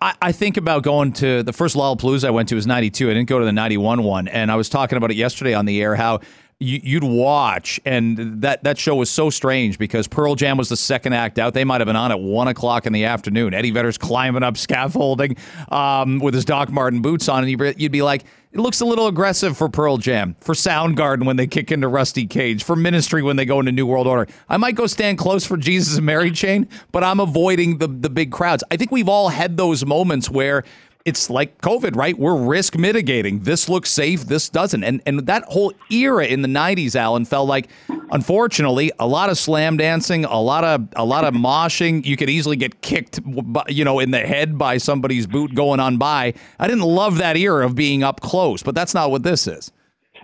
[0.00, 3.10] I, I think about going to the first Lollapalooza I went to was 92.
[3.10, 4.28] I didn't go to the 91 one.
[4.28, 6.20] And I was talking about it yesterday on the air how
[6.64, 10.76] you, would watch, and that that show was so strange because Pearl Jam was the
[10.76, 11.54] second act out.
[11.54, 13.54] They might have been on at one o'clock in the afternoon.
[13.54, 15.36] Eddie Vedder's climbing up scaffolding
[15.68, 18.24] um, with his Doc Martin boots on, and you'd be like,
[18.54, 22.24] it looks a little aggressive for Pearl Jam, for Soundgarden when they kick into Rusty
[22.24, 24.30] Cage, for Ministry when they go into New World Order.
[24.48, 28.08] I might go stand close for Jesus and Mary Chain, but I'm avoiding the the
[28.08, 28.62] big crowds.
[28.70, 30.62] I think we've all had those moments where
[31.04, 32.18] it's like COVID, right?
[32.18, 33.40] We're risk mitigating.
[33.40, 34.82] This looks safe, this doesn't.
[34.84, 37.68] And and that whole era in the 90s, Alan, felt like
[38.10, 42.04] unfortunately a lot of slam dancing, a lot of a lot of moshing.
[42.04, 43.20] You could easily get kicked
[43.68, 46.34] you know in the head by somebody's boot going on by.
[46.58, 49.70] I didn't love that era of being up close, but that's not what this is.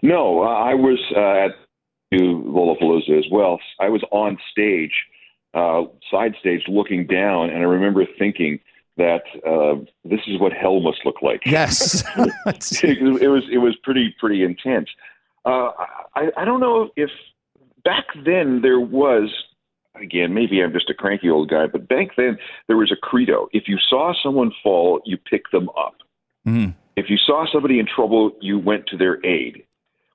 [0.02, 1.50] No, I was uh, at
[2.18, 3.60] Lollapalooza as well.
[3.78, 4.94] I was on stage,
[5.52, 8.60] uh, side stage, looking down, and I remember thinking
[9.00, 11.40] that uh, this is what hell must look like.
[11.46, 12.04] Yes,
[12.84, 14.88] it, it, was it was pretty pretty intense.
[15.44, 15.70] Uh,
[16.14, 17.10] I, I don't know if
[17.82, 19.32] back then there was
[20.00, 22.36] again maybe I'm just a cranky old guy, but back then
[22.66, 25.96] there was a credo: if you saw someone fall, you pick them up.
[26.46, 26.70] Mm-hmm.
[26.96, 29.64] If you saw somebody in trouble, you went to their aid.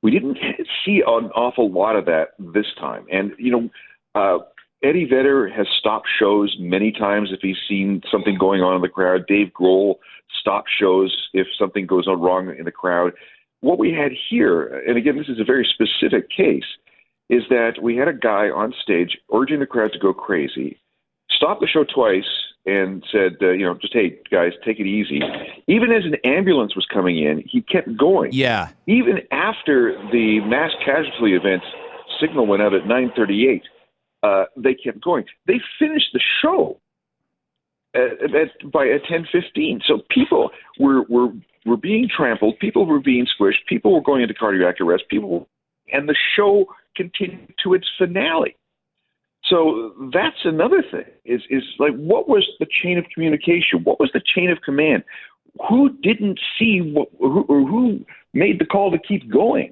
[0.04, 0.38] We didn't
[0.86, 3.70] see an awful lot of that this time, and you know.
[4.14, 4.40] Uh,
[4.84, 8.90] Eddie Vedder has stopped shows many times if he's seen something going on in the
[8.90, 9.26] crowd.
[9.28, 9.96] Dave Grohl
[10.40, 13.14] stopped shows if something goes on wrong in the crowd.
[13.62, 16.66] What we had here, and again, this is a very specific case,
[17.30, 20.78] is that we had a guy on stage urging the crowd to go crazy,
[21.32, 22.30] stopped the show twice,
[22.68, 25.22] and said, uh, you know, just hey guys, take it easy.
[25.68, 28.32] Even as an ambulance was coming in, he kept going.
[28.34, 28.70] Yeah.
[28.88, 31.64] Even after the mass casualty event
[32.20, 33.62] signal went out at 9:38
[34.26, 35.26] uh, they kept going.
[35.50, 36.62] They finished the show
[38.02, 38.12] at,
[38.42, 39.76] at, by at ten fifteen.
[39.88, 40.44] So people
[40.84, 41.30] were were
[41.68, 42.54] were being trampled.
[42.60, 43.64] People were being squished.
[43.74, 45.04] People were going into cardiac arrest.
[45.10, 45.48] People,
[45.94, 48.54] and the show continued to its finale.
[49.50, 51.10] So that's another thing.
[51.36, 53.84] Is is like what was the chain of communication?
[53.84, 55.04] What was the chain of command?
[55.70, 57.84] Who didn't see what, who, or who
[58.34, 59.72] made the call to keep going?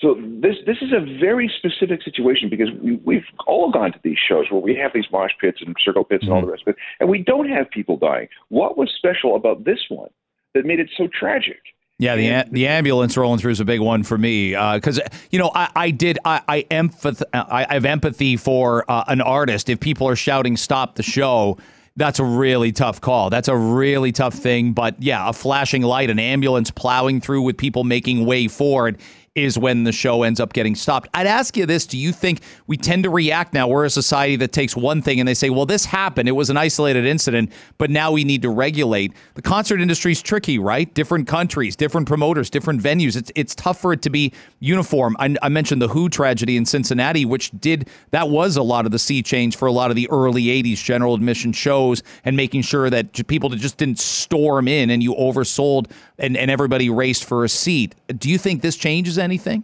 [0.00, 2.68] So this this is a very specific situation because
[3.04, 6.04] we, have all gone to these shows where we have these mosh pits and circle
[6.04, 6.32] pits mm-hmm.
[6.32, 6.52] and all the mm-hmm.
[6.52, 8.28] rest of it, and we don't have people dying.
[8.48, 10.08] What was special about this one
[10.54, 11.60] that made it so tragic?
[11.98, 15.38] Yeah, the the ambulance rolling through is a big one for me because uh, you
[15.38, 19.68] know I, I did I I, empath- I, I have empathy for uh, an artist
[19.68, 21.58] if people are shouting stop the show
[21.96, 23.30] that's a really tough call.
[23.30, 24.72] That's a really tough thing.
[24.72, 28.98] But yeah, a flashing light, an ambulance plowing through with people making way forward.
[29.36, 31.08] Is when the show ends up getting stopped.
[31.14, 33.68] I'd ask you this: Do you think we tend to react now?
[33.68, 36.50] We're a society that takes one thing and they say, "Well, this happened; it was
[36.50, 40.92] an isolated incident, but now we need to regulate." The concert industry is tricky, right?
[40.94, 43.16] Different countries, different promoters, different venues.
[43.16, 45.16] It's it's tough for it to be uniform.
[45.20, 48.90] I, I mentioned the Who tragedy in Cincinnati, which did that was a lot of
[48.90, 52.62] the sea change for a lot of the early '80s general admission shows, and making
[52.62, 55.88] sure that people just didn't storm in and you oversold
[56.18, 57.94] and, and everybody raced for a seat.
[58.18, 59.62] Do you think this changes anything?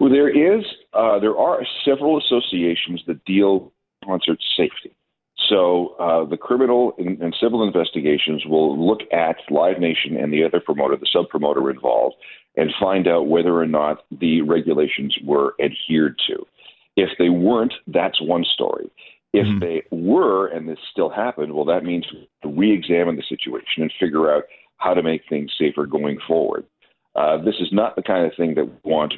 [0.00, 0.64] Well, there is.
[0.92, 3.72] Uh, there are several associations that deal with
[4.04, 4.94] concert safety.
[5.48, 10.44] So uh, the criminal and, and, civil investigations will look at Live Nation and the
[10.44, 12.16] other promoter, the sub promoter involved,
[12.56, 16.46] and find out whether or not the regulations were adhered to.
[16.96, 18.90] If they weren't, that's one story.
[19.32, 19.58] If mm-hmm.
[19.60, 22.06] they were, and this still happened, well, that means
[22.42, 24.44] to re-examine the situation and figure out
[24.76, 26.64] how to make things safer going forward.
[27.16, 29.14] Uh, this is not the kind of thing that we want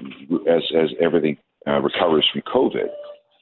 [0.48, 2.88] as as everything uh, recovers from COVID,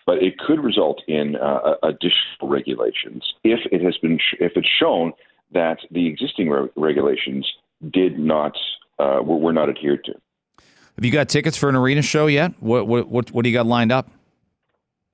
[0.06, 4.68] but it could result in uh, additional regulations if it has been sh- if it's
[4.78, 5.12] shown
[5.52, 7.50] that the existing re- regulations
[7.90, 8.56] did not
[8.98, 10.12] uh, were, not adhered to.
[10.96, 12.52] Have you got tickets for an arena show yet?
[12.60, 14.10] What what what, what do you got lined up?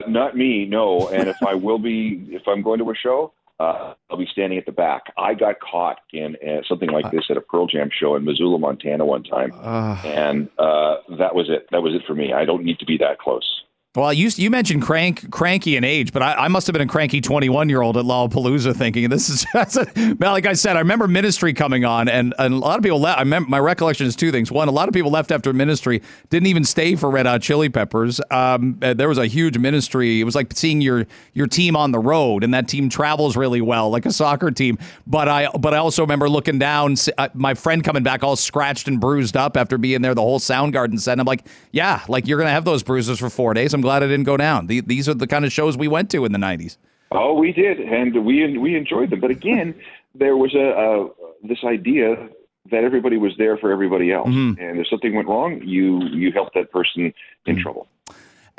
[0.07, 1.09] Not me, no.
[1.09, 4.59] And if I will be, if I'm going to a show, uh, I'll be standing
[4.59, 5.12] at the back.
[5.16, 8.59] I got caught in uh, something like this at a Pearl Jam show in Missoula,
[8.59, 11.66] Montana, one time, uh, and uh, that was it.
[11.71, 12.33] That was it for me.
[12.33, 13.62] I don't need to be that close.
[13.96, 16.87] Well, you you mentioned crank, cranky in age, but I, I must have been a
[16.87, 20.76] cranky 21 year old at Lollapalooza thinking this is a, like I said.
[20.76, 23.18] I remember Ministry coming on, and, and a lot of people left.
[23.18, 24.52] I remember my recollection is two things.
[24.52, 27.70] One, a lot of people left after Ministry, didn't even stay for Red Hot Chili
[27.70, 28.20] Peppers.
[28.30, 30.20] Um, uh, there was a huge Ministry.
[30.20, 33.62] It was like seeing your your team on the road, and that team travels really
[33.62, 34.76] well, like a soccer team.
[35.06, 38.88] But I but I also remember looking down, uh, my friend coming back all scratched
[38.88, 41.12] and bruised up after being there the whole Soundgarden set.
[41.12, 43.72] And I'm like, yeah, like you're gonna have those bruises for four days.
[43.72, 44.66] I'm glad I didn't go down.
[44.66, 46.77] The, these are the kind of shows we went to in the '90s.
[47.12, 49.20] Oh, we did, and we we enjoyed them.
[49.20, 49.75] But again,
[50.12, 51.09] there was a, a
[51.46, 52.29] this idea
[52.72, 54.61] that everybody was there for everybody else, mm-hmm.
[54.61, 57.12] and if something went wrong, you you helped that person
[57.46, 57.62] in mm-hmm.
[57.62, 57.87] trouble.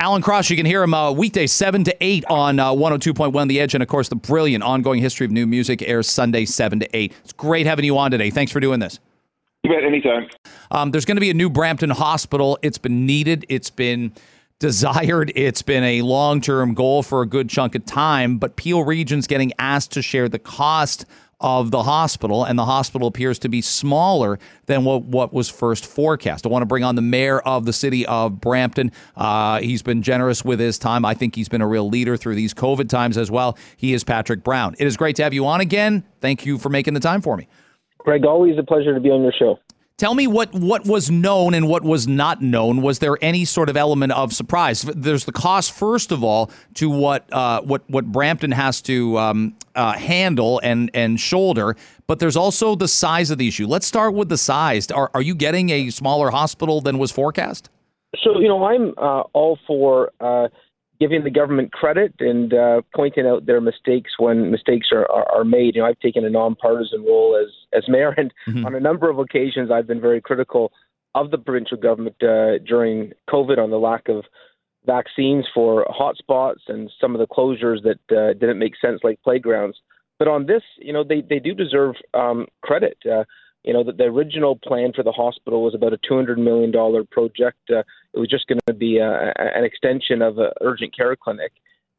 [0.00, 3.58] Alan Cross, you can hear him uh, weekdays 7 to 8 on uh, 102.1 The
[3.58, 3.74] Edge.
[3.74, 7.12] And of course, the brilliant ongoing history of new music airs Sunday 7 to 8.
[7.24, 8.30] It's great having you on today.
[8.30, 9.00] Thanks for doing this.
[9.64, 10.28] You bet, anytime.
[10.70, 12.60] Um, there's going to be a new Brampton hospital.
[12.62, 14.12] It's been needed, it's been
[14.58, 15.32] desired.
[15.34, 19.26] It's been a long term goal for a good chunk of time, but Peel Region's
[19.26, 21.04] getting asked to share the cost
[21.40, 25.86] of the hospital, and the hospital appears to be smaller than what, what was first
[25.86, 26.44] forecast.
[26.44, 28.90] I want to bring on the mayor of the city of Brampton.
[29.16, 31.04] Uh, he's been generous with his time.
[31.04, 33.56] I think he's been a real leader through these COVID times as well.
[33.76, 34.74] He is Patrick Brown.
[34.78, 36.02] It is great to have you on again.
[36.20, 37.46] Thank you for making the time for me.
[37.98, 39.60] Greg, always a pleasure to be on your show.
[39.98, 42.82] Tell me what, what was known and what was not known.
[42.82, 44.82] Was there any sort of element of surprise?
[44.82, 49.56] There's the cost, first of all, to what uh, what what Brampton has to um,
[49.74, 53.66] uh, handle and and shoulder, but there's also the size of the issue.
[53.66, 54.88] Let's start with the size.
[54.92, 57.68] Are are you getting a smaller hospital than was forecast?
[58.22, 60.46] So you know, I'm uh, all for uh,
[61.00, 65.44] giving the government credit and uh, pointing out their mistakes when mistakes are, are, are,
[65.44, 65.76] made.
[65.76, 68.66] You know, I've taken a nonpartisan role as as mayor, and mm-hmm.
[68.66, 70.72] on a number of occasions, I've been very critical
[71.14, 74.24] of the provincial government uh, during COVID on the lack of
[74.86, 79.76] vaccines for hotspots and some of the closures that uh, didn't make sense, like playgrounds.
[80.18, 82.98] But on this, you know, they they do deserve um, credit.
[83.64, 86.72] Uh, you know, the, the original plan for the hospital was about a $200 million
[87.06, 87.58] project.
[87.70, 87.82] Uh,
[88.14, 91.52] it was just going to be a, a, an extension of an urgent care clinic.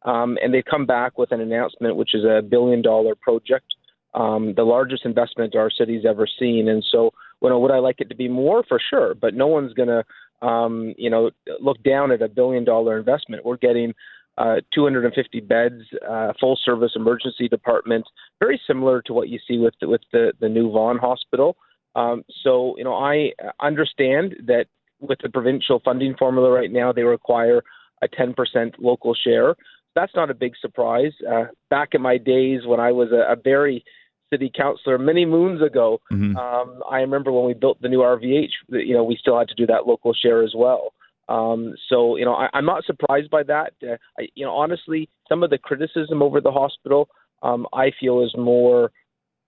[0.03, 3.65] Um, and they've come back with an announcement, which is a billion dollar project,
[4.13, 6.69] um, the largest investment our city's ever seen.
[6.69, 8.63] And so, you know, would I like it to be more?
[8.67, 9.13] For sure.
[9.13, 13.45] But no one's going to, um, you know, look down at a billion dollar investment.
[13.45, 13.93] We're getting
[14.39, 18.05] uh, 250 beds, uh, full service emergency department,
[18.39, 21.57] very similar to what you see with the, with the, the new Vaughan Hospital.
[21.95, 24.67] Um, so, you know, I understand that
[25.01, 27.61] with the provincial funding formula right now, they require
[28.01, 28.35] a 10%
[28.79, 29.55] local share.
[29.93, 31.11] That's not a big surprise.
[31.29, 33.83] Uh, back in my days when I was a, a very
[34.31, 36.37] city councilor many moons ago, mm-hmm.
[36.37, 39.55] um, I remember when we built the new RVH, you know, we still had to
[39.55, 40.93] do that local share as well.
[41.29, 43.73] Um, so you know, I, I'm not surprised by that.
[43.81, 47.07] Uh, I, you know, honestly, some of the criticism over the hospital,
[47.43, 48.91] um, I feel, is more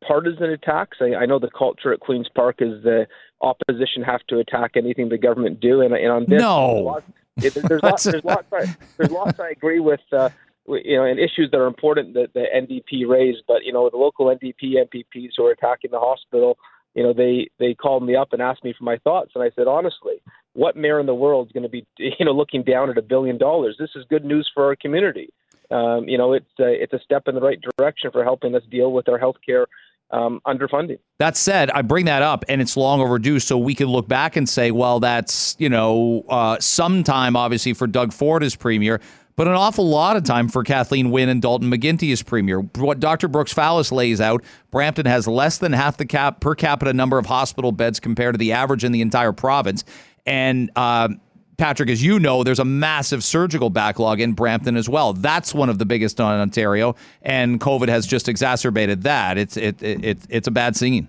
[0.08, 1.00] partisan attacks.
[1.02, 3.08] I, I know the culture at Queens Park is the
[3.42, 7.02] opposition have to attack anything the government do, and, and on this, no.
[7.38, 10.02] There's lots, there's, lots, there's, lots I, there's lots I agree with.
[10.12, 10.30] Uh,
[10.68, 13.98] you know, and issues that are important that the NDP raised, but you know, the
[13.98, 16.58] local NDP MPPs who are attacking the hospital,
[16.94, 19.50] you know, they they called me up and asked me for my thoughts, and I
[19.56, 20.22] said honestly,
[20.54, 23.02] what mayor in the world is going to be, you know, looking down at a
[23.02, 23.76] billion dollars?
[23.80, 25.34] This is good news for our community.
[25.70, 28.92] Um, you know, it's it's a step in the right direction for helping us deal
[28.92, 29.66] with our healthcare
[30.12, 31.00] um, underfunding.
[31.20, 33.40] That said, I bring that up, and it's long overdue.
[33.40, 37.74] So we can look back and say, well, that's you know, uh, some time obviously
[37.74, 39.00] for Doug Ford as premier,
[39.36, 42.60] but an awful lot of time for Kathleen Wynne and Dalton McGuinty as premier.
[42.60, 43.28] What Dr.
[43.28, 47.26] Brooks Fallis lays out, Brampton has less than half the cap per capita number of
[47.26, 49.84] hospital beds compared to the average in the entire province,
[50.26, 50.72] and.
[50.76, 51.10] Uh,
[51.58, 55.14] Patrick, as you know, there's a massive surgical backlog in Brampton as well.
[55.14, 59.38] That's one of the biggest in Ontario, and COVID has just exacerbated that.
[59.38, 61.08] It's it, it, it it's a bad scene.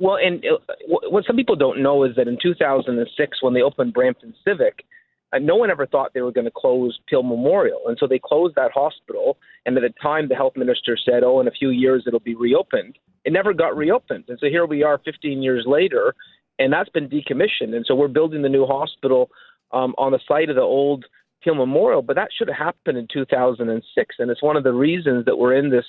[0.00, 3.94] Well, and uh, what some people don't know is that in 2006, when they opened
[3.94, 4.84] Brampton Civic,
[5.32, 8.18] uh, no one ever thought they were going to close Peel Memorial, and so they
[8.18, 9.38] closed that hospital.
[9.64, 12.34] And at the time, the health minister said, "Oh, in a few years it'll be
[12.34, 16.14] reopened." It never got reopened, and so here we are, 15 years later,
[16.58, 17.74] and that's been decommissioned.
[17.74, 19.30] And so we're building the new hospital
[19.72, 21.04] um, on the site of the old
[21.42, 24.16] Peel Memorial, but that should have happened in 2006.
[24.18, 25.84] And it's one of the reasons that we're in this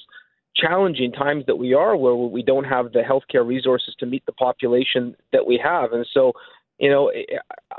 [0.55, 4.31] challenging times that we are, where we don't have the healthcare resources to meet the
[4.33, 5.93] population that we have.
[5.93, 6.33] And so,
[6.79, 7.11] you know,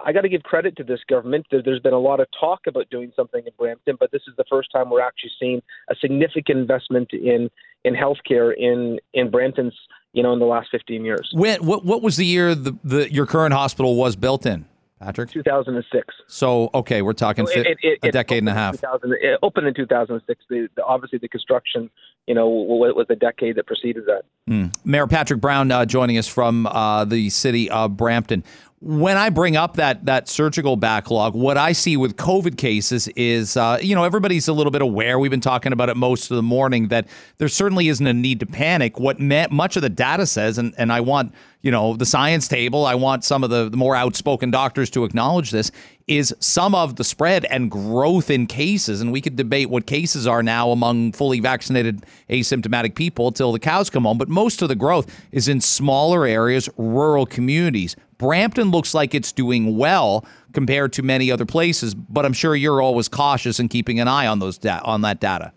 [0.04, 1.46] I got to give credit to this government.
[1.50, 4.44] There's been a lot of talk about doing something in Brampton, but this is the
[4.50, 7.50] first time we're actually seeing a significant investment in
[7.84, 9.74] in healthcare in in Brampton's,
[10.18, 11.30] you know, in the last 15 years.
[11.32, 14.66] When, what what was the year the, the your current hospital was built in?
[14.98, 15.30] Patrick?
[15.30, 16.12] 2006.
[16.26, 18.74] So, okay, we're talking it, it, it, a decade and a half.
[18.74, 20.44] It opened in 2006.
[20.50, 21.88] The, the, obviously, the construction,
[22.26, 24.22] you know, was a decade that preceded that.
[24.50, 24.74] Mm.
[24.84, 28.42] Mayor Patrick Brown uh, joining us from uh, the city of Brampton
[28.80, 33.56] when I bring up that that surgical backlog, what I see with COVID cases is,
[33.56, 35.18] uh, you know, everybody's a little bit aware.
[35.18, 37.08] We've been talking about it most of the morning that
[37.38, 39.00] there certainly isn't a need to panic.
[39.00, 42.86] What much of the data says, and, and I want, you know, the science table,
[42.86, 45.72] I want some of the, the more outspoken doctors to acknowledge this,
[46.08, 49.00] is some of the spread and growth in cases.
[49.00, 53.58] And we could debate what cases are now among fully vaccinated asymptomatic people till the
[53.58, 54.18] cows come home.
[54.18, 59.32] But most of the growth is in smaller areas, rural communities Brampton looks like it's
[59.32, 64.00] doing well compared to many other places, but I'm sure you're always cautious and keeping
[64.00, 65.52] an eye on those da- on that data.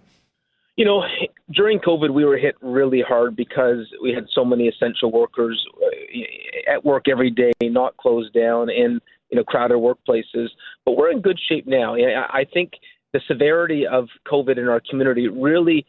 [0.78, 1.04] You know,
[1.52, 6.72] during COVID, we were hit really hard because we had so many essential workers uh,
[6.72, 9.02] at work every day, not closed down in
[9.32, 10.50] you know crowded workplaces.
[10.86, 11.96] But we're in good shape now.
[11.96, 12.74] I think
[13.14, 15.86] the severity of COVID in our community really,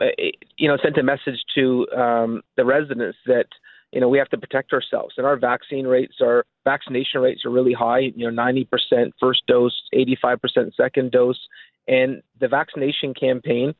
[0.00, 0.06] uh,
[0.56, 3.46] you know, sent a message to um, the residents that
[3.92, 5.14] you know, we have to protect ourselves.
[5.18, 8.10] And our vaccine rates are vaccination rates are really high.
[8.16, 11.38] You know, 90% first dose, 85% second dose,
[11.86, 13.74] and the vaccination campaign.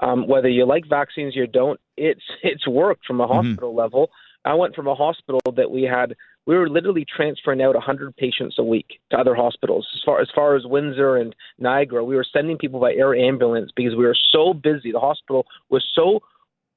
[0.00, 3.48] Um, whether you like vaccines or you don't, it's it's worked from a mm-hmm.
[3.48, 3.78] hospital mm-hmm.
[3.78, 4.10] level.
[4.44, 6.14] I went from a hospital that we had
[6.48, 9.86] we were literally transferring out 100 patients a week to other hospitals.
[9.94, 13.70] As far as far as Windsor and Niagara, we were sending people by air ambulance
[13.76, 14.90] because we were so busy.
[14.90, 16.20] The hospital was so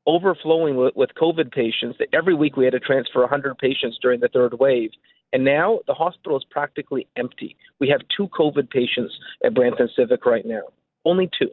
[0.06, 4.20] overflowing with, with COVID patients that every week we had to transfer 100 patients during
[4.20, 4.90] the third wave.
[5.32, 7.56] And now the hospital is practically empty.
[7.80, 9.14] We have two COVID patients
[9.46, 10.64] at Brampton Civic right now,
[11.06, 11.50] only two.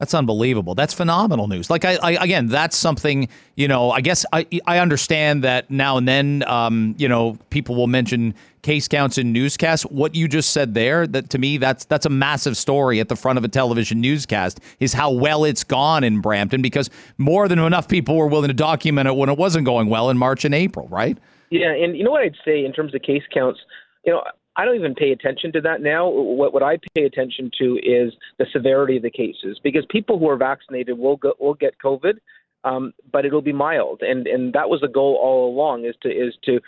[0.00, 0.74] That's unbelievable.
[0.74, 1.70] That's phenomenal news.
[1.70, 3.92] Like I, I, again, that's something you know.
[3.92, 6.42] I guess I I understand that now and then.
[6.48, 9.84] Um, you know, people will mention case counts in newscasts.
[9.84, 13.14] What you just said there, that to me, that's that's a massive story at the
[13.14, 14.58] front of a television newscast.
[14.80, 18.54] Is how well it's gone in Brampton because more than enough people were willing to
[18.54, 21.16] document it when it wasn't going well in March and April, right?
[21.50, 23.60] Yeah, and you know what I'd say in terms of case counts.
[24.04, 24.24] You know,
[24.56, 26.08] I don't even pay attention to that now.
[26.08, 30.28] What what I pay attention to is the severity of the cases because people who
[30.28, 32.14] are vaccinated will go, will get COVID,
[32.62, 36.08] um, but it'll be mild, and and that was the goal all along is to
[36.08, 36.60] is to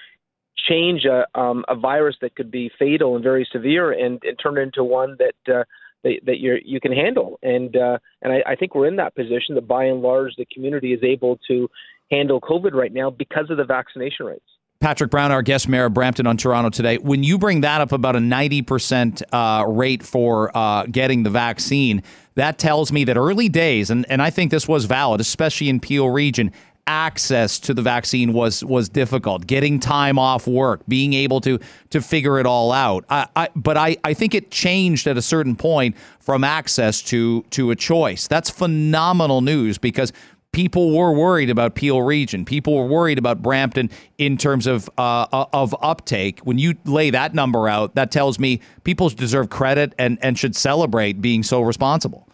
[0.69, 4.59] change a um, a virus that could be fatal and very severe and, and turn
[4.59, 5.65] it into one that uh,
[6.03, 7.39] that, you you can handle.
[7.43, 10.47] And uh, and I, I think we're in that position that by and large the
[10.53, 11.69] community is able to
[12.11, 14.43] handle COVID right now because of the vaccination rates.
[14.81, 16.99] Patrick Brown, our guest mayor of Brampton on Toronto today.
[16.99, 22.03] When you bring that up about a 90% uh, rate for uh, getting the vaccine,
[22.35, 25.81] that tells me that early days, and, and I think this was valid, especially in
[25.81, 26.53] Peel region,
[26.87, 29.47] access to the vaccine was was difficult.
[29.47, 31.59] Getting time off work, being able to
[31.91, 33.05] to figure it all out.
[33.09, 37.43] I, I, but I, I think it changed at a certain point from access to
[37.51, 38.29] to a choice.
[38.29, 40.13] That's phenomenal news because
[40.57, 42.47] people were worried about Peel Region.
[42.47, 46.41] People were worried about Brampton in terms of uh, uh, of uptake.
[46.41, 50.57] When you lay that number out, that tells me people deserve credit and, and should
[50.57, 52.27] celebrate being so responsible.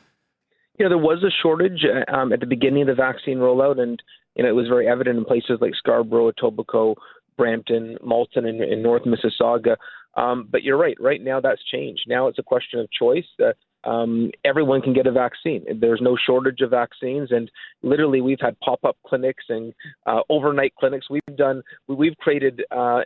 [0.79, 3.81] You know, there was a shortage uh, um, at the beginning of the vaccine rollout,
[3.81, 4.01] and
[4.37, 6.95] you know it was very evident in places like Scarborough, Etobicoke,
[7.37, 9.77] Brampton, Malton, and, North Mississauga.
[10.15, 10.97] Um, but you're right.
[11.01, 12.03] Right now, that's changed.
[12.07, 13.27] Now it's a question of choice.
[13.45, 13.51] Uh,
[13.85, 15.65] um, everyone can get a vaccine.
[15.81, 17.51] There's no shortage of vaccines, and
[17.83, 19.73] literally, we've had pop-up clinics and
[20.07, 21.09] uh, overnight clinics.
[21.11, 21.63] We've done.
[21.89, 22.63] We've created.
[22.71, 23.03] Uh,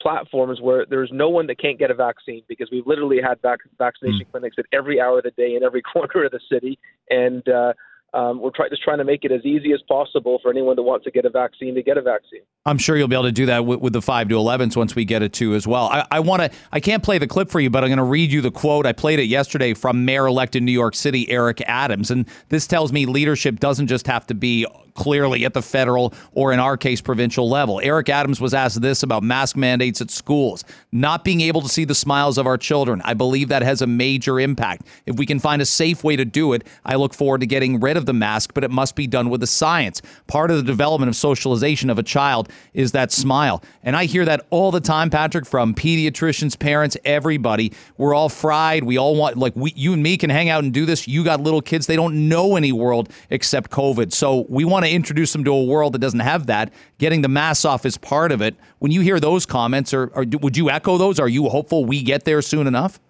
[0.00, 3.58] platforms where there's no one that can't get a vaccine because we've literally had vac-
[3.76, 4.30] vaccination mm.
[4.30, 6.78] clinics at every hour of the day in every corner of the city,
[7.10, 7.74] and uh,
[8.12, 10.82] um, we're try- just trying to make it as easy as possible for anyone that
[10.82, 12.40] wants to get a vaccine to get a vaccine.
[12.66, 14.94] I'm sure you'll be able to do that with, with the five to 11s once
[14.94, 15.86] we get it to as well.
[15.86, 16.50] I, I want to.
[16.72, 18.86] I can't play the clip for you, but I'm going to read you the quote.
[18.86, 22.92] I played it yesterday from Mayor-elect in New York City, Eric Adams, and this tells
[22.92, 27.00] me leadership doesn't just have to be clearly at the federal or, in our case,
[27.00, 27.80] provincial level.
[27.82, 31.84] Eric Adams was asked this about mask mandates at schools, not being able to see
[31.84, 33.00] the smiles of our children.
[33.04, 34.86] I believe that has a major impact.
[35.06, 37.80] If we can find a safe way to do it, I look forward to getting
[37.80, 40.02] rid of the mask, but it must be done with the science.
[40.26, 43.62] Part of the development of socialization of a child is that smile.
[43.82, 47.72] And I hear that all the time, Patrick, from pediatricians, parents, everybody.
[47.96, 48.84] We're all fried.
[48.84, 51.08] We all want, like, we, you and me can hang out and do this.
[51.08, 54.12] You got little kids, they don't know any world except COVID.
[54.12, 56.72] So we want to introduce them to a world that doesn't have that.
[56.98, 58.54] Getting the mass off is part of it.
[58.78, 61.18] When you hear those comments, or, or would you echo those?
[61.18, 63.00] Are you hopeful we get there soon enough?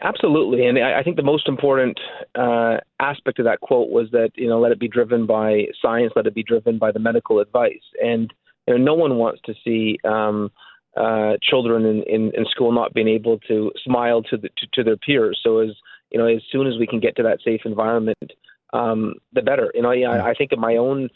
[0.00, 1.98] Absolutely, and I think the most important
[2.34, 6.12] uh, aspect of that quote was that you know let it be driven by science,
[6.16, 8.32] let it be driven by the medical advice, and
[8.66, 10.50] you know, no one wants to see um,
[10.96, 14.84] uh, children in, in, in school not being able to smile to the to, to
[14.84, 15.40] their peers.
[15.42, 15.70] So as
[16.10, 18.32] you know, as soon as we can get to that safe environment,
[18.72, 19.70] um, the better.
[19.74, 21.08] You know, yeah, I, I think of my own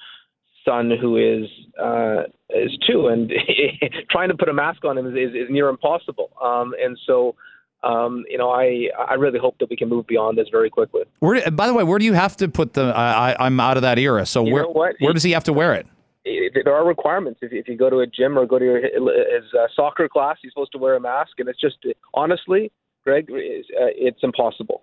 [0.66, 1.48] son who is
[1.82, 3.32] uh, is two, and
[4.10, 6.30] trying to put a mask on him is, is, is near impossible.
[6.42, 7.34] Um, and so,
[7.82, 11.02] um, you know, I I really hope that we can move beyond this very quickly.
[11.20, 12.92] Where, by the way, where do you have to put the?
[12.94, 14.26] I, I'm out of that era.
[14.26, 15.86] So you where where does he have to wear it?
[16.24, 17.38] There are requirements.
[17.40, 20.36] If, if you go to a gym or go to your, his uh, soccer class,
[20.42, 21.76] he's supposed to wear a mask, and it's just
[22.14, 22.72] honestly,
[23.04, 24.82] Greg, it's, uh, it's impossible.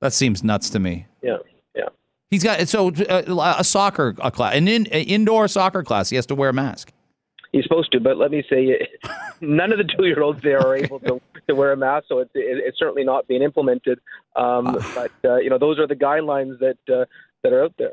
[0.00, 1.06] That seems nuts to me.
[1.22, 1.36] Yeah.
[1.76, 1.88] Yeah.
[2.30, 6.10] He's got so uh, a soccer a class, an in, indoor soccer class.
[6.10, 6.92] He has to wear a mask.
[7.52, 8.76] He's supposed to, but let me say,
[9.40, 12.78] none of the two-year-olds there are able to, to wear a mask, so it's, it's
[12.78, 14.00] certainly not being implemented.
[14.34, 17.04] Um, uh, but uh, you know, those are the guidelines that uh,
[17.42, 17.92] that are out there.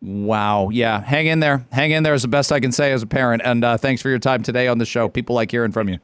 [0.00, 0.70] Wow.
[0.70, 1.00] Yeah.
[1.00, 1.64] Hang in there.
[1.70, 3.42] Hang in there is the best I can say as a parent.
[3.44, 5.08] And uh, thanks for your time today on the show.
[5.08, 5.98] People like hearing from you.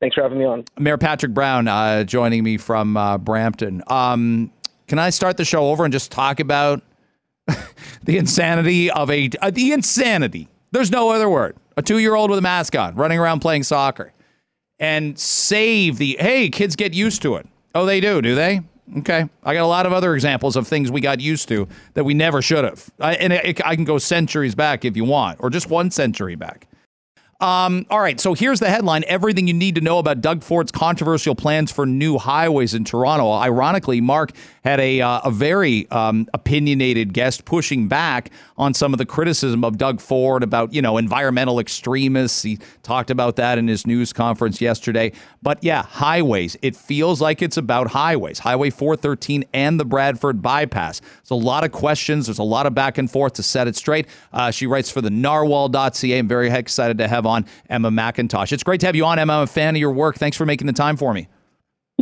[0.00, 0.64] Thanks for having me on.
[0.78, 3.82] Mayor Patrick Brown uh, joining me from uh, Brampton.
[3.86, 4.50] Um,
[4.92, 6.82] can I start the show over and just talk about
[8.02, 10.48] the insanity of a uh, the insanity?
[10.70, 11.56] There's no other word.
[11.78, 14.12] A two year old with a mask on, running around playing soccer,
[14.78, 17.48] and save the hey kids get used to it.
[17.74, 18.60] Oh, they do, do they?
[18.98, 22.04] Okay, I got a lot of other examples of things we got used to that
[22.04, 22.90] we never should have.
[22.98, 26.68] And it, I can go centuries back if you want, or just one century back.
[27.42, 30.70] Um, all right, so here's the headline everything you need to know about Doug Ford's
[30.70, 33.32] controversial plans for new highways in Toronto.
[33.32, 34.30] Ironically, Mark
[34.62, 39.64] had a, uh, a very um, opinionated guest pushing back on some of the criticism
[39.64, 42.44] of Doug Ford about, you know, environmental extremists.
[42.44, 45.10] He talked about that in his news conference yesterday.
[45.42, 46.56] But yeah, highways.
[46.62, 51.00] It feels like it's about highways, Highway 413 and the Bradford bypass.
[51.00, 52.26] There's a lot of questions.
[52.26, 54.06] There's a lot of back and forth to set it straight.
[54.32, 56.18] Uh, she writes for the narwhal.ca.
[56.18, 57.31] I'm very excited to have on
[57.68, 58.52] Emma McIntosh.
[58.52, 59.34] It's great to have you on, Emma.
[59.34, 60.16] I'm a fan of your work.
[60.16, 61.28] Thanks for making the time for me.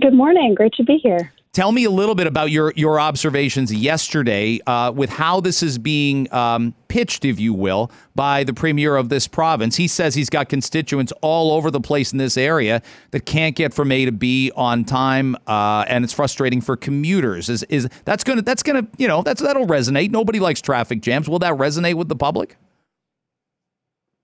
[0.00, 0.54] Good morning.
[0.54, 1.32] Great to be here.
[1.52, 5.78] Tell me a little bit about your your observations yesterday uh, with how this is
[5.78, 9.74] being um, pitched, if you will, by the premier of this province.
[9.74, 13.74] He says he's got constituents all over the place in this area that can't get
[13.74, 17.48] from A to B on time, uh, and it's frustrating for commuters.
[17.48, 20.12] Is is that's gonna that's gonna you know that's that'll resonate.
[20.12, 21.28] Nobody likes traffic jams.
[21.28, 22.58] Will that resonate with the public?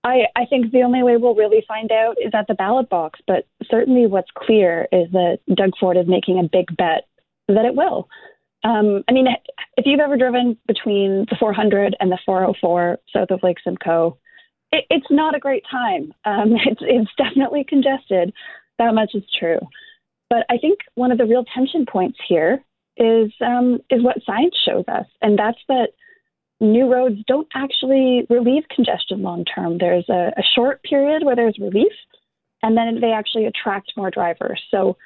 [0.07, 3.19] I, I think the only way we'll really find out is at the ballot box.
[3.27, 7.07] But certainly, what's clear is that Doug Ford is making a big bet
[7.49, 8.07] that it will.
[8.63, 9.27] Um, I mean,
[9.75, 14.17] if you've ever driven between the 400 and the 404 south of Lake Simcoe,
[14.71, 16.13] it, it's not a great time.
[16.25, 18.33] Um, it's, it's definitely congested.
[18.79, 19.59] That much is true.
[20.29, 22.63] But I think one of the real tension points here
[22.97, 25.89] is um, is what science shows us, and that's that
[26.59, 29.77] new roads don't actually relieve congestion long term.
[29.77, 31.91] There's a, a, short period where there's relief,
[32.63, 34.61] and then they actually attract more drivers.
[34.71, 34.97] So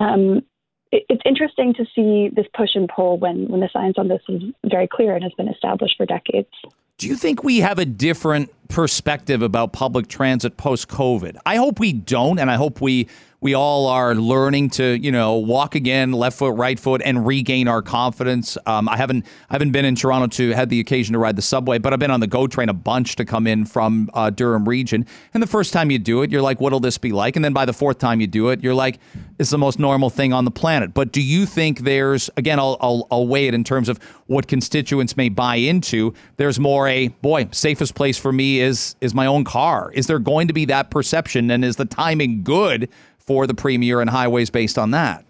[0.00, 0.42] um,
[0.90, 4.22] it, it's interesting to see this push and pull when, when the science on this
[4.28, 6.48] is very clear and has been established for decades.
[6.96, 11.36] Do you think we have a different perspective about public transit post COVID?
[11.44, 13.08] I hope we don't, and I hope we
[13.44, 17.68] we all are learning to, you know, walk again, left foot, right foot, and regain
[17.68, 18.56] our confidence.
[18.64, 21.42] Um, I haven't I haven't been in Toronto to had the occasion to ride the
[21.42, 24.30] subway, but I've been on the GO train a bunch to come in from uh,
[24.30, 25.04] Durham region.
[25.34, 27.36] And the first time you do it, you're like, what'll this be like?
[27.36, 28.98] And then by the fourth time you do it, you're like,
[29.38, 30.94] it's the most normal thing on the planet.
[30.94, 34.46] But do you think there's again, I'll, I'll, I'll weigh it in terms of what
[34.48, 36.14] constituents may buy into.
[36.38, 39.92] There's more a boy safest place for me is is my own car.
[39.92, 42.88] Is there going to be that perception, and is the timing good
[43.26, 45.24] for the premier and highways based on that?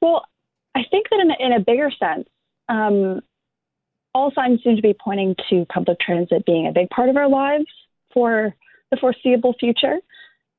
[0.00, 0.24] Well,
[0.74, 2.28] I think that in a, in a bigger sense,
[2.68, 3.20] um,
[4.14, 7.28] all signs seem to be pointing to public transit being a big part of our
[7.28, 7.66] lives
[8.12, 8.54] for
[8.90, 9.96] the foreseeable future.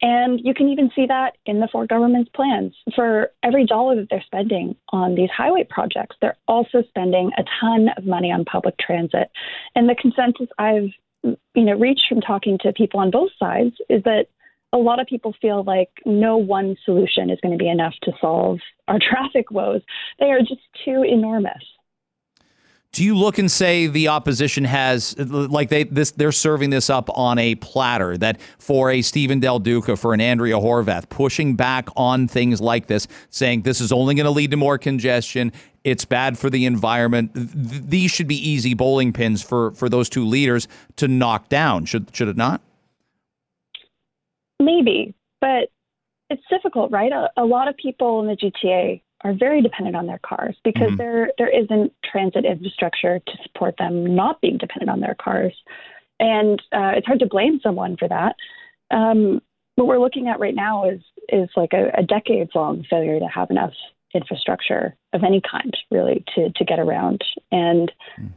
[0.04, 2.74] And you can even see that in the Ford government's plans.
[2.96, 7.90] For every dollar that they're spending on these highway projects, they're also spending a ton
[7.96, 9.30] of money on public transit.
[9.76, 10.90] And the consensus I've
[11.24, 14.26] you know reached from talking to people on both sides is that
[14.74, 18.12] a lot of people feel like no one solution is going to be enough to
[18.22, 19.82] solve our traffic woes.
[20.20, 21.64] They are just too enormous.
[22.94, 27.10] Do you look and say the opposition has like they this they're serving this up
[27.18, 31.88] on a platter that for a Steven Del Duca, for an Andrea Horwath pushing back
[31.96, 35.54] on things like this, saying this is only going to lead to more congestion.
[35.86, 37.32] It's bad for the environment.
[37.34, 40.68] These should be easy bowling pins for for those two leaders
[40.98, 41.86] to knock down.
[41.86, 42.62] Should should it not?
[44.62, 45.70] Maybe, but
[46.30, 47.12] it's difficult, right?
[47.12, 50.90] A, a lot of people in the GTA are very dependent on their cars because
[50.90, 50.98] mm-hmm.
[50.98, 55.54] there there isn't transit infrastructure to support them not being dependent on their cars,
[56.20, 58.36] and uh, it's hard to blame someone for that.
[58.92, 59.42] Um,
[59.76, 63.28] what we're looking at right now is is like a, a decades long failure to
[63.28, 63.74] have enough
[64.14, 67.92] infrastructure of any kind really to to get around and.
[68.20, 68.32] Mm.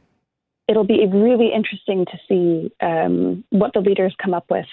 [0.67, 4.65] It'll be really interesting to see um, what the leaders come up with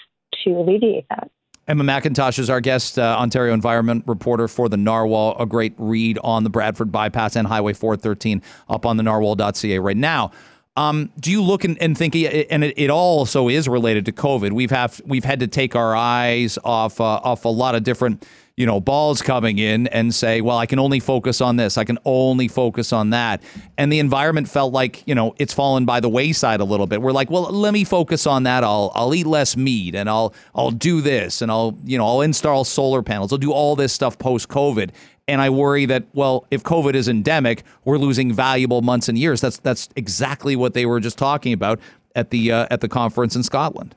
[0.46, 1.30] to alleviate that.
[1.68, 5.36] Emma McIntosh is our guest, uh, Ontario environment reporter for the Narwhal.
[5.40, 9.98] A great read on the Bradford bypass and Highway 413 up on the narwhal.ca right
[9.98, 10.32] now.
[10.76, 14.54] Um, do you look and, and think, and it, it, also is related to COVID?
[14.54, 18.26] We've have we've had to take our eyes off uh, off a lot of different
[18.58, 21.78] you know, balls coming in and say, well, I can only focus on this.
[21.78, 23.42] I can only focus on that.
[23.78, 27.02] And the environment felt like, you know, it's fallen by the wayside a little bit.
[27.02, 28.64] We're like, well, let me focus on that.
[28.64, 32.22] I'll I'll eat less meat and I'll I'll do this and I'll, you know, I'll
[32.22, 33.32] install solar panels.
[33.32, 34.92] I'll do all this stuff post COVID.
[35.28, 39.40] And I worry that, well, if COVID is endemic, we're losing valuable months and years.
[39.40, 41.80] That's that's exactly what they were just talking about
[42.16, 43.96] at the uh, at the conference in Scotland.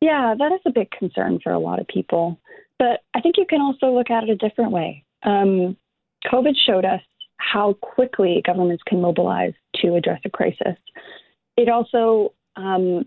[0.00, 2.38] Yeah, that is a big concern for a lot of people.
[2.78, 5.04] But I think you can also look at it a different way.
[5.22, 5.76] Um,
[6.26, 7.00] COVID showed us
[7.38, 10.76] how quickly governments can mobilize to address a crisis.
[11.56, 13.06] It also um,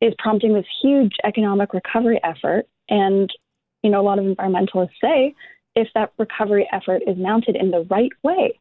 [0.00, 2.66] is prompting this huge economic recovery effort.
[2.88, 3.30] And,
[3.82, 5.34] you know, a lot of environmentalists say
[5.74, 8.58] if that recovery effort is mounted in the right way,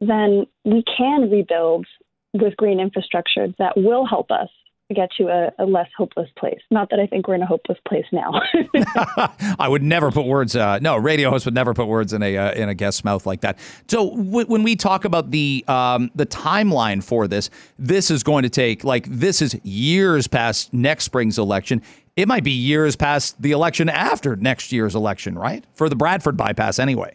[0.00, 1.86] then we can rebuild
[2.34, 4.48] with green infrastructure that will help us
[4.94, 6.60] get to a, a, less hopeless place.
[6.70, 8.40] Not that I think we're in a hopeless place now.
[9.58, 10.54] I would never put words.
[10.54, 13.26] Uh, no, radio host would never put words in a uh, in a guest's mouth
[13.26, 13.58] like that.
[13.88, 18.44] So w- when we talk about the um, the timeline for this, this is going
[18.44, 21.82] to take like this is years past next spring's election.
[22.14, 25.64] It might be years past the election after next year's election, right?
[25.74, 27.14] For the Bradford bypass, anyway.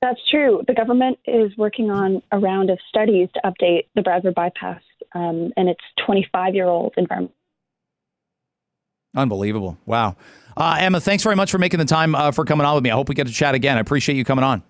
[0.00, 0.62] That's true.
[0.66, 4.80] The government is working on a round of studies to update the Bradford bypass
[5.14, 7.34] um, and its 25 year old environment.
[9.16, 9.76] Unbelievable.
[9.86, 10.16] Wow.
[10.56, 12.90] Uh, Emma, thanks very much for making the time uh, for coming on with me.
[12.90, 13.76] I hope we get to chat again.
[13.76, 14.62] I appreciate you coming on.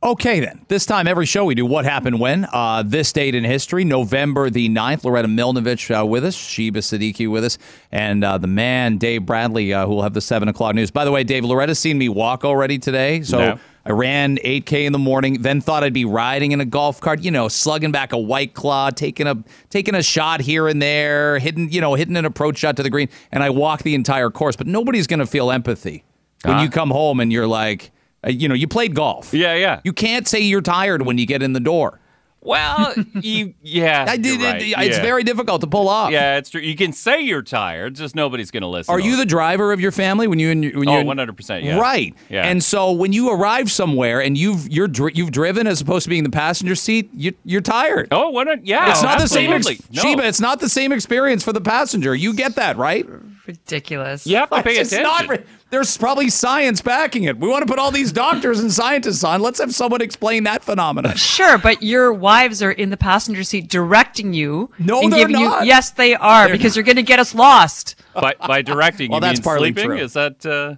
[0.00, 0.64] Okay, then.
[0.68, 2.46] This time, every show we do What Happened When.
[2.52, 5.02] Uh, this date in history, November the 9th.
[5.02, 7.58] Loretta Milnovich uh, with us, Sheba Siddiqui with us,
[7.90, 10.92] and uh, the man, Dave Bradley, uh, who will have the 7 o'clock news.
[10.92, 13.22] By the way, Dave, Loretta's seen me walk already today.
[13.22, 13.60] So no.
[13.88, 17.22] I ran 8K in the morning, then thought I'd be riding in a golf cart,
[17.22, 21.38] you know, slugging back a white claw, taking a taking a shot here and there,
[21.38, 24.28] hitting, you know, hitting an approach shot to the green, and I walk the entire
[24.28, 24.56] course.
[24.56, 26.04] But nobody's going to feel empathy
[26.44, 27.90] when uh you come home and you're like,
[28.26, 29.32] uh, you know, you played golf.
[29.32, 29.80] Yeah, yeah.
[29.84, 31.98] You can't say you're tired when you get in the door.
[32.40, 34.40] Well, you yeah, I did.
[34.40, 34.62] Right.
[34.62, 35.02] It's yeah.
[35.02, 36.12] very difficult to pull off.
[36.12, 36.60] Yeah, it's true.
[36.60, 38.94] You can say you're tired, just nobody's going to listen.
[38.94, 40.98] Are you the driver of your family when you and when you?
[40.98, 41.64] Oh, one hundred percent.
[41.64, 41.78] Yeah.
[41.78, 42.14] Right.
[42.28, 42.46] Yeah.
[42.46, 46.24] And so when you arrive somewhere and you've you're you've driven as opposed to being
[46.24, 48.08] in the passenger seat, you you're tired.
[48.12, 48.46] Oh, what?
[48.46, 48.90] A, yeah.
[48.90, 49.58] It's not absolutely.
[49.58, 49.74] the same.
[49.74, 50.02] Ex- no.
[50.02, 52.14] Sheba, it's not the same experience for the passenger.
[52.14, 53.04] You get that, right?
[53.46, 54.26] Ridiculous.
[54.26, 55.26] You have to pay it's attention.
[55.26, 57.38] Not, there's probably science backing it.
[57.38, 59.40] We want to put all these doctors and scientists on.
[59.40, 61.16] Let's have someone explain that phenomenon.
[61.16, 64.70] Sure, but your wives are in the passenger seat directing you.
[64.78, 65.62] No, and they're giving not.
[65.62, 66.76] You, yes, they are they're because not.
[66.76, 67.96] you're going to get us lost.
[68.14, 69.86] By, by directing, well, you that's mean sleeping?
[69.86, 69.96] True.
[69.96, 70.44] Is that?
[70.44, 70.76] Uh...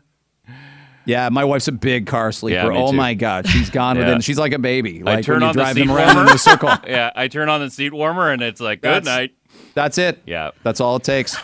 [1.07, 2.73] Yeah, my wife's a big car sleeper.
[2.73, 4.05] Yeah, oh my god, she's gone Yeah.
[4.05, 4.21] within.
[4.21, 5.03] She's like a baby.
[5.03, 6.35] Like I turn when you on the drive seat them around in warmer.
[6.35, 6.71] a circle.
[6.87, 9.35] yeah, I turn on the seat warmer and it's like, good That's- night.
[9.75, 10.21] That's it.
[10.27, 10.51] Yeah.
[10.63, 11.37] That's all it takes.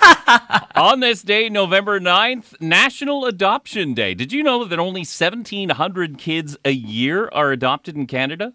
[0.74, 4.14] On this day, November 9th, National Adoption Day.
[4.14, 8.52] Did you know that only 1,700 kids a year are adopted in Canada?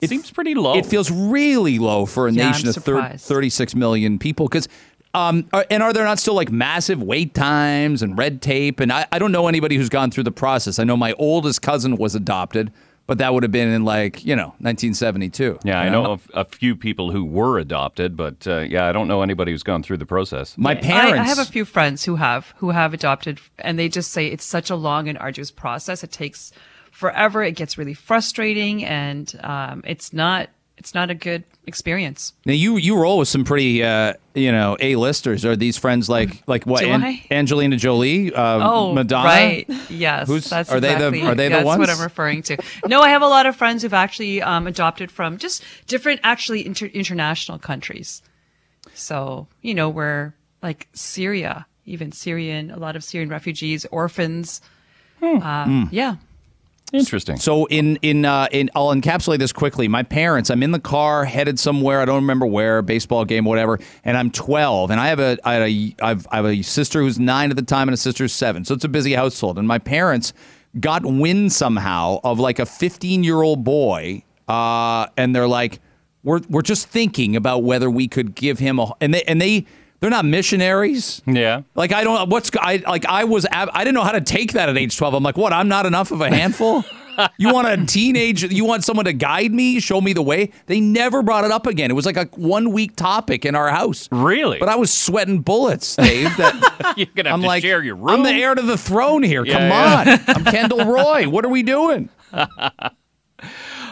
[0.00, 0.76] It seems pretty low.
[0.76, 4.46] It feels really low for a Yeah, nation I'm of thir- 36 million people.
[4.46, 4.68] Because,
[5.14, 8.80] um, are, and are there not still like massive wait times and red tape?
[8.80, 10.78] And I, I don't know anybody who's gone through the process.
[10.78, 12.72] I know my oldest cousin was adopted,
[13.06, 15.60] but that would have been in like you know 1972.
[15.64, 18.92] yeah, I you know of a few people who were adopted, but uh, yeah, I
[18.92, 20.58] don't know anybody who's gone through the process.
[20.58, 21.20] My I, parents.
[21.20, 24.44] I have a few friends who have who have adopted, and they just say it's
[24.44, 26.02] such a long and arduous process.
[26.04, 26.52] It takes
[26.96, 27.42] forever.
[27.44, 32.32] It gets really frustrating, and um, it's not it's not a good experience.
[32.44, 35.44] Now you you roll with some pretty uh, you know a listers.
[35.44, 39.28] Are these friends like like what An- Angelina Jolie, uh, Oh, Madonna?
[39.28, 39.66] right.
[39.90, 41.78] Yes, Who's- that's are they the- exactly, are they the that's ones?
[41.78, 42.56] what I'm referring to.
[42.86, 46.64] No, I have a lot of friends who've actually um, adopted from just different, actually
[46.66, 48.22] inter- international countries.
[48.94, 54.60] So you know, we're like Syria, even Syrian, a lot of Syrian refugees, orphans.
[55.22, 56.16] Uh, Yeah.
[56.92, 57.36] Interesting.
[57.36, 59.88] So in in uh, in I'll encapsulate this quickly.
[59.88, 62.00] My parents, I'm in the car headed somewhere.
[62.00, 63.80] I don't remember where, baseball game, whatever.
[64.04, 67.00] And I'm 12, and I have a I, had a, I've, I have a sister
[67.00, 68.64] who's nine at the time and a sister who's seven.
[68.64, 69.58] So it's a busy household.
[69.58, 70.32] And my parents
[70.78, 75.80] got wind somehow of like a 15 year old boy, uh, and they're like,
[76.22, 79.66] we're we're just thinking about whether we could give him a and they and they
[80.06, 81.20] they're not missionaries.
[81.26, 81.62] yeah.
[81.74, 84.68] Like I don't what's I like I was I didn't know how to take that
[84.68, 85.14] at age 12.
[85.14, 85.52] I'm like, "What?
[85.52, 86.84] I'm not enough of a handful?"
[87.38, 90.52] you want a teenage you want someone to guide me, show me the way?
[90.66, 91.90] They never brought it up again.
[91.90, 94.08] It was like a one week topic in our house.
[94.12, 94.60] Really?
[94.60, 96.36] But I was sweating bullets, Dave.
[96.36, 98.08] That You're going to have I'm to like share your room.
[98.10, 99.44] I'm the heir to the throne here.
[99.44, 100.18] Yeah, Come yeah.
[100.28, 100.36] on.
[100.36, 101.28] I'm Kendall Roy.
[101.28, 102.10] What are we doing?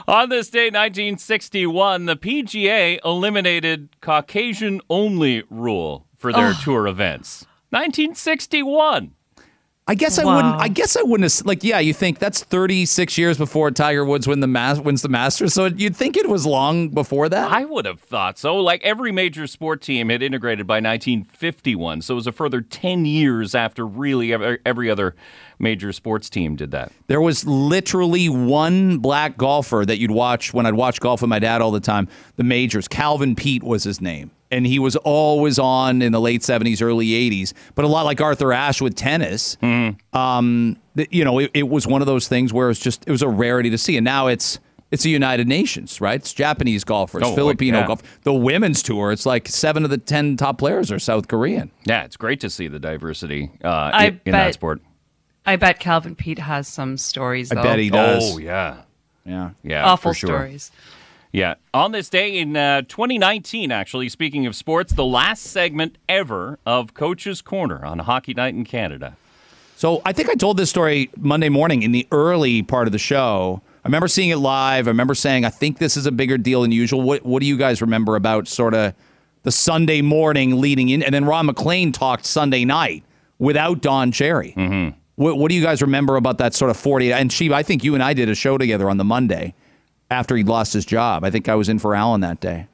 [0.07, 7.47] On this day, 1961, the PGA eliminated Caucasian only rule for their tour events.
[7.71, 9.13] 1961.
[9.87, 10.37] I guess I Wow.
[10.37, 10.55] wouldn't.
[10.62, 11.30] I guess I wouldn't.
[11.30, 15.03] Have, like, yeah, you think that's 36 years before Tiger Woods win the mas- wins
[15.03, 15.53] the Masters.
[15.53, 17.53] So you'd think it was long before that.
[17.53, 18.57] I would have thought so.
[18.57, 23.05] Like every major sport team had integrated by 1951, so it was a further 10
[23.05, 25.14] years after really every, every other
[25.59, 26.91] major sports team did that.
[27.09, 31.39] There was literally one black golfer that you'd watch when I'd watch golf with my
[31.39, 32.89] dad all the time, the majors.
[32.89, 34.30] Calvin Peete was his name.
[34.55, 37.53] And he was always on in the late 70s, early 80s.
[37.75, 39.57] But a lot like Arthur Ashe with tennis,
[40.13, 40.77] um,
[41.11, 43.23] you know, it, it was one of those things where it was just, it was
[43.23, 43.97] a rarity to see.
[43.97, 44.59] And now it's,
[44.91, 46.15] it's the United Nations, right?
[46.21, 47.87] It's Japanese golfers, Oh, Filipino yeah.
[47.89, 48.03] golf.
[48.23, 51.71] The women's tour, it's like seven of the 10 top players are South Korean.
[51.85, 54.81] Yeah, it's great to see the diversity uh, I in, in that sport.
[55.47, 57.51] I bet Calvin Peete has some stories.
[57.51, 58.23] I bet he does.
[58.35, 58.83] Oh, yeah.
[59.27, 59.51] Yeah.
[59.63, 60.29] Yeah, awful for sure.
[60.29, 60.71] stories.
[61.35, 61.55] Yeah.
[61.74, 66.95] On this day in uh, 2019, actually, speaking of sports, the last segment ever of
[66.95, 69.16] Coach's Corner on Hockey Night in Canada.
[69.74, 73.01] So I think I told this story Monday morning in the early part of the
[73.01, 73.61] show.
[73.85, 74.87] I remember seeing it live.
[74.87, 77.03] I remember saying, I think this is a bigger deal than usual.
[77.03, 78.95] What What do you guys remember about sort of
[79.43, 81.03] the Sunday morning leading in?
[81.03, 83.03] And then Ron MacLean talked Sunday night
[83.41, 84.55] without Don Cherry.
[84.57, 84.97] Mm-hmm.
[85.16, 87.12] What, what do you guys remember about that sort of 40?
[87.12, 89.53] And she, I think you and I did a show together on the Monday
[90.11, 91.25] after he lost his job.
[91.25, 92.67] I think I was in for Alan that day.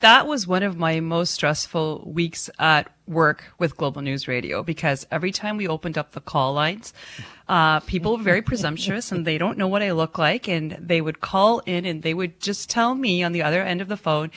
[0.00, 5.06] That was one of my most stressful weeks at work with Global News Radio because
[5.12, 6.92] every time we opened up the call lines,
[7.48, 10.48] uh, people were very presumptuous and they don't know what I look like.
[10.48, 13.80] And they would call in and they would just tell me on the other end
[13.80, 14.32] of the phone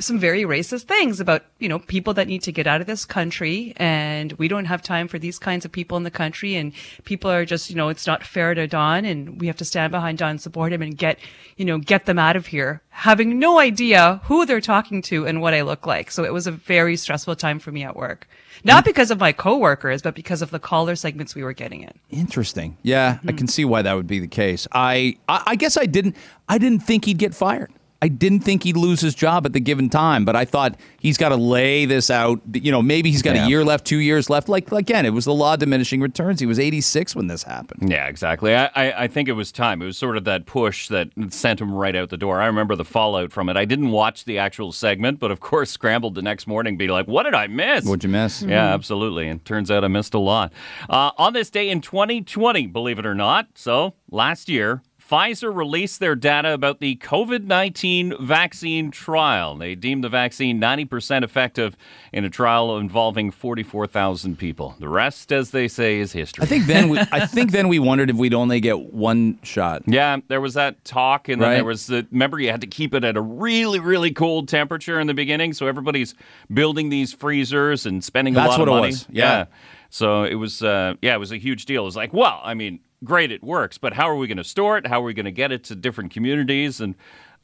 [0.00, 3.04] some very racist things about, you know, people that need to get out of this
[3.04, 6.72] country and we don't have time for these kinds of people in the country and
[7.04, 9.90] people are just, you know, it's not fair to Don and we have to stand
[9.90, 11.18] behind Don, support him and get,
[11.56, 15.40] you know, get them out of here, having no idea who they're talking to and
[15.40, 16.10] what I look like.
[16.10, 18.28] So it was a very stressful time for me at work.
[18.64, 18.86] Not mm.
[18.86, 21.92] because of my coworkers, but because of the caller segments we were getting in.
[22.10, 22.76] Interesting.
[22.82, 23.46] Yeah, I can mm-hmm.
[23.46, 24.66] see why that would be the case.
[24.72, 26.16] I, I I guess I didn't
[26.48, 27.72] I didn't think he'd get fired.
[28.00, 31.16] I didn't think he'd lose his job at the given time, but I thought he's
[31.18, 32.40] got to lay this out.
[32.52, 33.46] You know, maybe he's got Yeah.
[33.46, 34.48] a year left, two years left.
[34.48, 36.38] Like again, it was the law of diminishing returns.
[36.38, 37.90] He was 86 when this happened.
[37.90, 38.54] Yeah, exactly.
[38.54, 39.82] I, I, I think it was time.
[39.82, 42.40] It was sort of that push that sent him right out the door.
[42.40, 43.56] I remember the fallout from it.
[43.56, 47.08] I didn't watch the actual segment, but of course, scrambled the next morning, be like,
[47.08, 48.42] "What did I miss?" What'd you miss?
[48.42, 49.26] Yeah, absolutely.
[49.26, 50.52] And turns out I missed a lot.
[50.88, 56.00] Uh, on this day in 2020, believe it or not, so last year, Pfizer released
[56.00, 59.56] their data about the COVID 19 vaccine trial.
[59.56, 61.76] They deemed the vaccine 90% effective
[62.12, 64.74] in a trial involving 44,000 people.
[64.78, 66.42] The rest, as they say, is history.
[66.42, 69.82] I think then we, I think then we wondered if we'd only get one shot.
[69.86, 71.54] Yeah, there was that talk, and then Right.
[71.54, 72.06] there was the.
[72.10, 75.54] Remember, you had to keep it at a really, really cold temperature in the beginning,
[75.54, 76.14] so everybody's
[76.52, 78.88] building these freezers and spending a That's lot what of it money.
[78.88, 79.46] was, yeah.
[79.90, 81.82] So it was, uh, yeah, it was a huge deal.
[81.82, 84.44] It was like, well, I mean, great, it works, but how are we going to
[84.44, 84.86] store it?
[84.86, 86.80] How are we going to get it to different communities?
[86.80, 86.94] And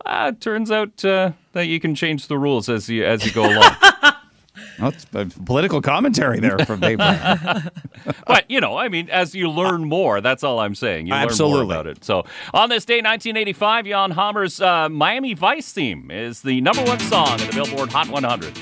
[0.04, 3.32] uh, it turns out uh, that you can change the rules as you as you
[3.32, 3.74] go along.
[4.78, 6.98] That's it's a political commentary there from Dave.
[8.26, 11.06] but you know, I mean, as you learn more, that's all I'm saying.
[11.06, 12.04] You learn more about it.
[12.04, 17.00] So on this day, 1985, Jan Hammer's uh, Miami Vice theme is the number one
[17.00, 18.54] song in the Billboard Hot 100.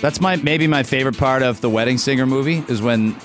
[0.00, 3.16] That's my maybe my favorite part of the Wedding Singer movie is when,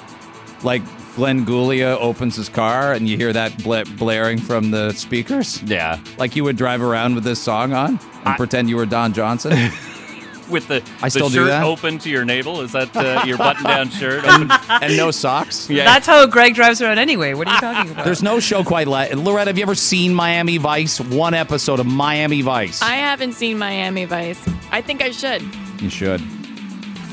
[0.64, 0.82] like,
[1.20, 5.62] Glenn Guglia opens his car and you hear that bla- blaring from the speakers.
[5.64, 9.12] Yeah, Like you would drive around with this song on and pretend you were Don
[9.12, 9.52] Johnson.
[10.50, 11.66] with the, I the still do shirt that.
[11.66, 12.62] open to your navel.
[12.62, 14.24] Is that uh, your button-down shirt?
[14.24, 14.50] Open?
[14.82, 15.70] and no socks.
[15.70, 15.84] Yeah.
[15.84, 17.34] That's how Greg drives around anyway.
[17.34, 18.06] What are you talking about?
[18.06, 19.50] There's no show quite like Loretta.
[19.50, 21.02] Have you ever seen Miami Vice?
[21.02, 22.82] One episode of Miami Vice.
[22.82, 24.40] I haven't seen Miami Vice.
[24.72, 25.42] I think I should.
[25.82, 26.22] you should.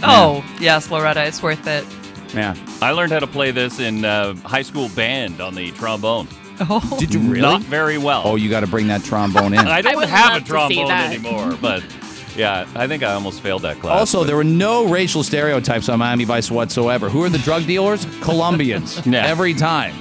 [0.04, 1.84] oh, yes, Loretta, it's worth it.
[2.34, 2.54] Yeah.
[2.82, 6.28] I learned how to play this in uh, high school band on the trombone.
[6.60, 7.40] Oh, Did you really?
[7.42, 8.22] Not very well.
[8.24, 9.58] Oh, you got to bring that trombone in.
[9.66, 11.84] I don't would have a trombone anymore, but
[12.34, 13.98] yeah, I think I almost failed that class.
[13.98, 17.08] Also, there were no racial stereotypes on Miami Vice whatsoever.
[17.08, 18.06] Who are the drug dealers?
[18.22, 19.04] Colombians.
[19.06, 19.26] Yeah.
[19.26, 19.94] Every time.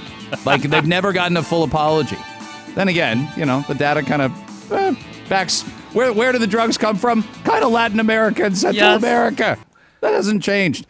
[0.44, 2.18] Like, they've never gotten a full apology.
[2.74, 4.94] Then again, you know, the data kind of eh,
[5.28, 5.62] backs.
[5.92, 7.22] Where, where do the drugs come from?
[7.44, 8.98] Kind of Latin America and Central Yes.
[9.02, 9.58] America.
[10.00, 10.86] That hasn't changed.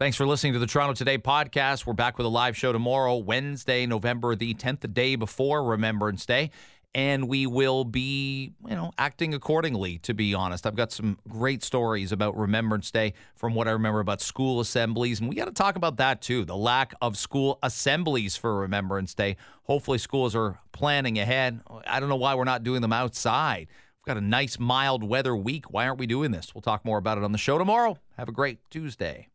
[0.00, 1.84] Thanks for listening to the Toronto Today podcast.
[1.84, 6.24] We're back with a live show tomorrow, Wednesday, November the 10th, the day before Remembrance
[6.24, 6.52] Day.
[6.94, 10.66] And we will be, you know, acting accordingly, to be honest.
[10.66, 15.20] I've got some great stories about Remembrance Day from what I remember about school assemblies.
[15.20, 19.12] And we got to talk about that too the lack of school assemblies for Remembrance
[19.12, 19.36] Day.
[19.64, 21.60] Hopefully, schools are planning ahead.
[21.86, 23.66] I don't know why we're not doing them outside.
[23.68, 25.70] We've got a nice mild weather week.
[25.70, 26.54] Why aren't we doing this?
[26.54, 27.98] We'll talk more about it on the show tomorrow.
[28.16, 29.29] Have a great Tuesday.